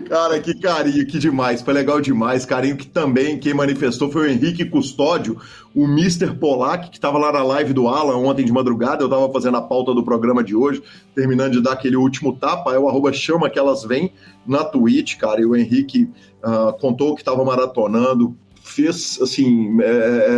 [0.08, 1.60] Cara, que carinho, que demais.
[1.60, 2.46] Foi legal demais.
[2.46, 5.36] Carinho que também quem manifestou foi o Henrique Custódio,
[5.74, 6.34] o Mr.
[6.34, 9.02] Polak, que estava lá na live do Alan ontem de madrugada.
[9.02, 10.82] Eu estava fazendo a pauta do programa de hoje,
[11.14, 12.74] terminando de dar aquele último tapa.
[12.74, 14.12] É o arroba chama que elas vêm
[14.46, 15.42] na Twitch, cara.
[15.42, 16.08] E o Henrique
[16.42, 19.86] uh, contou que estava maratonando, fez assim, é,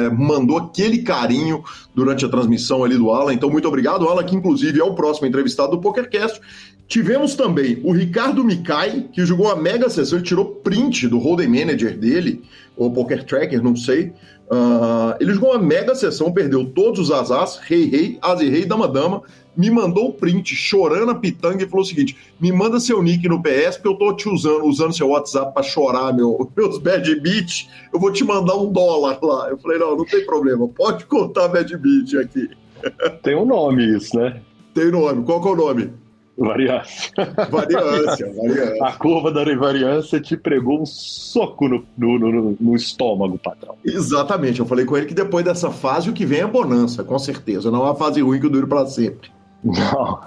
[0.07, 1.63] é, mandou aquele carinho
[1.95, 3.35] durante a transmissão ali do Alan.
[3.35, 6.41] Então, muito obrigado, Alan, que inclusive é o próximo entrevistado do PokerCast.
[6.89, 11.49] Tivemos também o Ricardo Mikai, que jogou a mega sessão, ele tirou print do Hold'em
[11.49, 12.43] Manager dele,
[12.77, 14.13] ou Poker Tracker, não sei.
[14.51, 18.67] Uh, ele jogou uma mega sessão, perdeu todos os asas, rei, rei, as e rei,
[18.67, 19.23] dama, dama,
[19.57, 23.29] me mandou o print chorando a pitanga e falou o seguinte: me manda seu nick
[23.29, 27.15] no PS, porque eu tô te usando, usando seu WhatsApp para chorar meu, meus bad
[27.21, 29.49] beats, eu vou te mandar um dólar lá.
[29.51, 32.51] Eu falei, não, não tem problema, pode contar bad beat aqui.
[33.23, 34.41] Tem um nome isso, né?
[34.75, 35.93] Tem nome, qual que é o nome?
[36.37, 37.13] Variância.
[37.51, 38.85] Variância, variância.
[38.85, 43.77] A curva da variância te pregou um soco no, no, no, no, estômago, patrão.
[43.85, 44.59] Exatamente.
[44.59, 47.71] Eu falei com ele que depois dessa fase o que vem é bonança, com certeza.
[47.71, 49.31] Não é uma fase ruim que dure para sempre.
[49.63, 50.21] Não.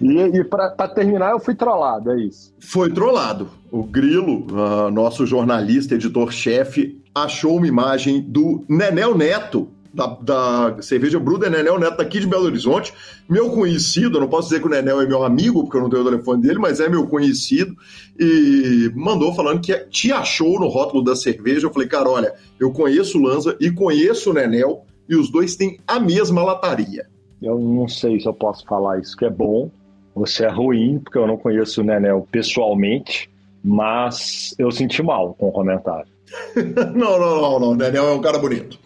[0.00, 2.54] E, e para terminar, eu fui trollado, é isso.
[2.60, 3.50] Foi trollado.
[3.70, 11.20] O Grilo, uh, nosso jornalista, editor-chefe, achou uma imagem do Nenel Neto da, da cerveja
[11.20, 12.94] Bruder Nenel Neto aqui de Belo Horizonte.
[13.28, 15.90] Meu conhecido, eu não posso dizer que o Nenel é meu amigo, porque eu não
[15.90, 17.76] tenho o telefone dele, mas é meu conhecido.
[18.18, 21.66] E mandou falando que te achou no rótulo da cerveja.
[21.66, 25.56] Eu falei, cara, olha, eu conheço o Lanza e conheço o Nenel, e os dois
[25.56, 27.11] têm a mesma lataria.
[27.42, 29.70] Eu não sei se eu posso falar isso que é bom
[30.14, 33.30] ou se é ruim, porque eu não conheço o Nenel pessoalmente,
[33.64, 36.10] mas eu senti mal com o comentário.
[36.94, 37.70] não, não, não, não.
[37.70, 38.78] O Nenel é um cara bonito.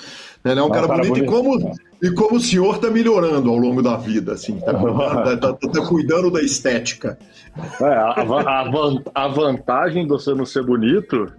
[0.44, 3.50] Nenel é um cara, cara bonito, bonito, e como, e como o senhor tá melhorando
[3.50, 7.18] ao longo da vida, assim, tá cuidando, tá, tá, tá cuidando da estética.
[7.80, 11.32] É, a, a, a vantagem de você não ser bonito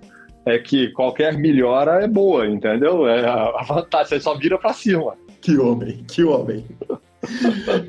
[0.45, 3.07] é que qualquer melhora é boa, entendeu?
[3.07, 5.13] É a vantagem, você só vira pra cima.
[5.41, 6.65] Que homem, que homem.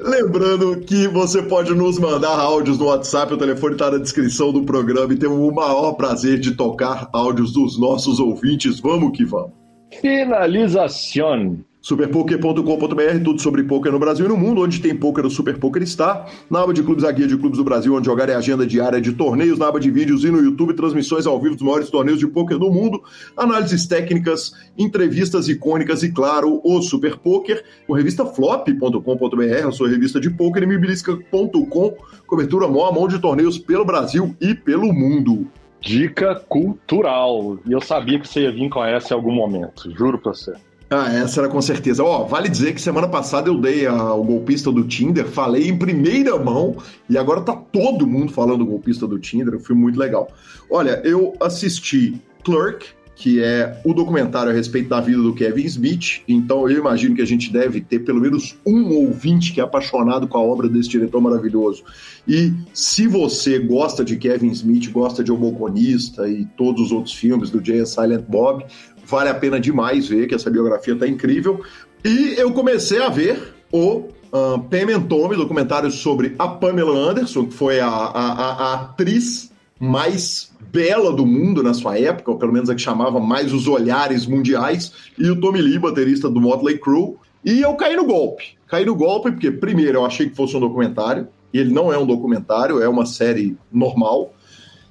[0.01, 4.62] Lembrando que você pode nos mandar áudios no WhatsApp, o telefone está na descrição do
[4.62, 8.81] programa e temos o maior prazer de tocar áudios dos nossos ouvintes.
[8.81, 9.53] Vamos que vamos.
[10.01, 11.59] Finalização.
[11.89, 15.82] Superpoker.com.br, tudo sobre poker no Brasil e no mundo, onde tem poker, o Super Poker
[15.82, 16.26] está.
[16.51, 19.01] Na aba de clubes, a guia de clubes do Brasil, onde jogar é agenda diária
[19.01, 22.20] de torneios, na aba de vídeos e no YouTube, transmissões ao vivo dos maiores torneios
[22.20, 23.03] de poker do mundo,
[23.34, 30.20] análises técnicas, entrevistas icônicas e, claro, o Super Poker, o revista flop.com.br, a sua revista
[30.20, 31.95] de poker, e mibilisca.com,
[32.26, 35.47] cobertura mão a mão de torneios pelo Brasil e pelo mundo.
[35.80, 37.59] Dica cultural.
[37.64, 40.53] E eu sabia que você ia vir com essa em algum momento, juro pra você.
[40.91, 42.03] Ah, essa era com certeza.
[42.03, 46.39] Ó, vale dizer que semana passada eu dei ao golpista do Tinder, falei em primeira
[46.39, 46.76] mão
[47.11, 50.28] e agora tá todo mundo falando do golpista do Tinder, foi muito legal.
[50.70, 52.86] Olha, eu assisti Clerk,
[53.18, 57.20] que é o documentário a respeito da vida do Kevin Smith, então eu imagino que
[57.20, 60.89] a gente deve ter pelo menos um ouvinte que é apaixonado com a obra desse
[60.89, 61.82] diretor maravilhoso.
[62.28, 67.12] E se você gosta de Kevin Smith, gosta de O Balconista e todos os outros
[67.12, 68.64] filmes do Jay Silent Bob,
[69.09, 71.62] vale a pena demais ver, que essa biografia tá incrível.
[72.04, 77.80] E eu comecei a ver o Pam Tommy, documentário sobre a Pamela Anderson, que foi
[77.80, 79.50] a, a, a, atriz
[79.80, 83.66] mais bela do mundo na sua época, ou pelo menos a que chamava mais os
[83.66, 87.14] olhares mundiais, e o Tommy Lee, baterista do Motley Crue.
[87.44, 88.59] E eu caí no golpe.
[88.66, 91.96] Caí no golpe porque, primeiro, eu achei que fosse um documentário, e ele não é
[91.96, 94.34] um documentário, é uma série normal.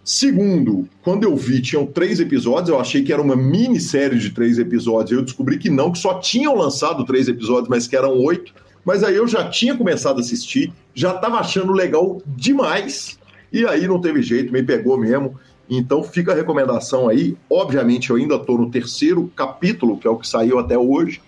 [0.08, 4.58] Segundo, quando eu vi, tinham três episódios, eu achei que era uma minissérie de três
[4.58, 5.12] episódios.
[5.12, 8.54] Eu descobri que não, que só tinham lançado três episódios, mas que eram oito.
[8.86, 13.20] Mas aí eu já tinha começado a assistir, já estava achando legal demais,
[13.52, 15.38] e aí não teve jeito, me pegou mesmo.
[15.70, 17.36] Então fica a recomendação aí.
[17.50, 21.22] Obviamente, eu ainda estou no terceiro capítulo, que é o que saiu até hoje.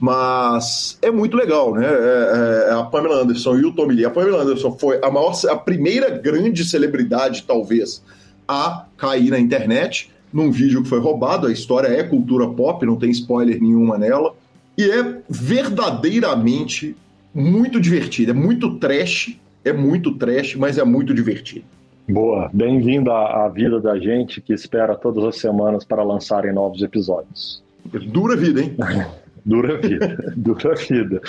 [0.00, 1.86] Mas é muito legal, né?
[1.86, 4.04] É, é, a Pamela Anderson e o Tommy Lee.
[4.04, 8.02] A Pamela Anderson foi a maior, a primeira grande celebridade, talvez,
[8.46, 11.46] a cair na internet num vídeo que foi roubado.
[11.46, 14.34] A história é cultura pop, não tem spoiler nenhuma nela.
[14.76, 16.94] E é verdadeiramente
[17.34, 18.32] muito divertido.
[18.32, 21.64] É muito trash, é muito trash, mas é muito divertido.
[22.08, 26.82] Boa, bem-vindo à, à vida da gente que espera todas as semanas para lançarem novos
[26.82, 27.62] episódios.
[27.84, 28.76] Dura vida, hein?
[29.44, 31.20] Dura vida, dura vida.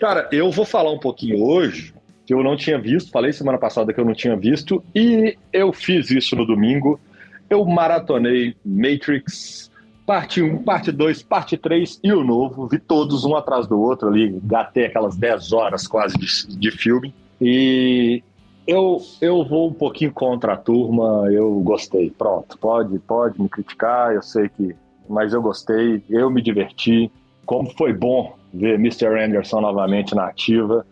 [0.00, 1.92] Cara, eu vou falar um pouquinho hoje
[2.28, 5.72] que eu não tinha visto, falei semana passada que eu não tinha visto, e eu
[5.72, 7.00] fiz isso no domingo.
[7.48, 9.70] Eu maratonei Matrix,
[10.04, 14.08] parte 1, parte 2, parte 3 e o novo, vi todos um atrás do outro
[14.08, 17.14] ali, gatei aquelas 10 horas quase de, de filme.
[17.40, 18.22] E
[18.66, 22.10] eu, eu vou um pouquinho contra a turma, eu gostei.
[22.10, 24.76] Pronto, pode, pode me criticar, eu sei que.
[25.08, 27.10] Mas eu gostei, eu me diverti
[27.46, 29.06] como foi bom ver Mr.
[29.06, 30.84] Anderson novamente na ativa.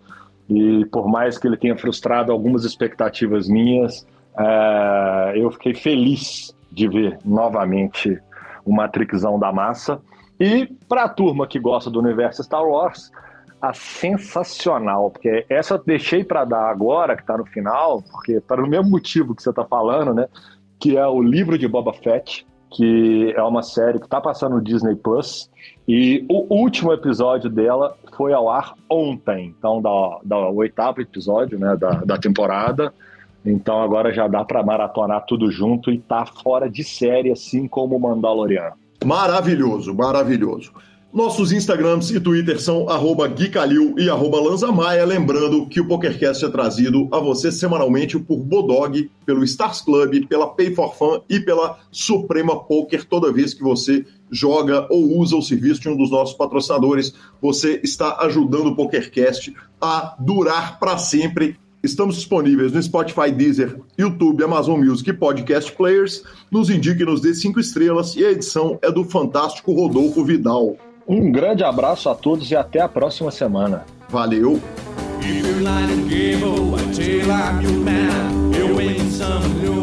[0.48, 4.06] E por mais que ele tenha frustrado algumas expectativas minhas,
[4.38, 8.20] é, eu fiquei feliz de ver novamente
[8.64, 10.00] o Matrixão da massa.
[10.38, 13.10] E para a turma que gosta do universo Star Wars,
[13.60, 18.62] a sensacional, porque essa eu deixei para dar agora, que está no final, porque para
[18.62, 20.28] o mesmo motivo que você está falando, né?
[20.78, 24.62] Que é o livro de Boba Fett, que é uma série que está passando no
[24.62, 25.50] Disney Plus.
[25.86, 31.76] E o último episódio dela foi ao ar ontem, então da, da oitavo episódio né,
[31.76, 32.92] da, da temporada.
[33.44, 37.96] Então agora já dá para maratonar tudo junto e tá fora de série, assim como
[37.96, 38.74] o Mandaloriano.
[39.04, 40.72] Maravilhoso, maravilhoso.
[41.16, 45.02] Nossos Instagrams e Twitter são arroba Guicalil e arroba Lanzamaia.
[45.02, 50.46] Lembrando que o PokerCast é trazido a você semanalmente por Bodog, pelo Stars Club, pela
[50.46, 53.02] Pay for Fun e pela Suprema Poker.
[53.06, 57.80] Toda vez que você joga ou usa o serviço de um dos nossos patrocinadores, você
[57.82, 61.56] está ajudando o PokerCast a durar para sempre.
[61.82, 66.22] Estamos disponíveis no Spotify, Deezer, YouTube, Amazon Music e Podcast Players.
[66.50, 70.76] Nos indique, nos dê cinco estrelas e a edição é do fantástico Rodolfo Vidal.
[71.08, 73.84] Um grande abraço a todos e até a próxima semana.
[74.08, 74.60] Valeu!
[79.62, 79.75] You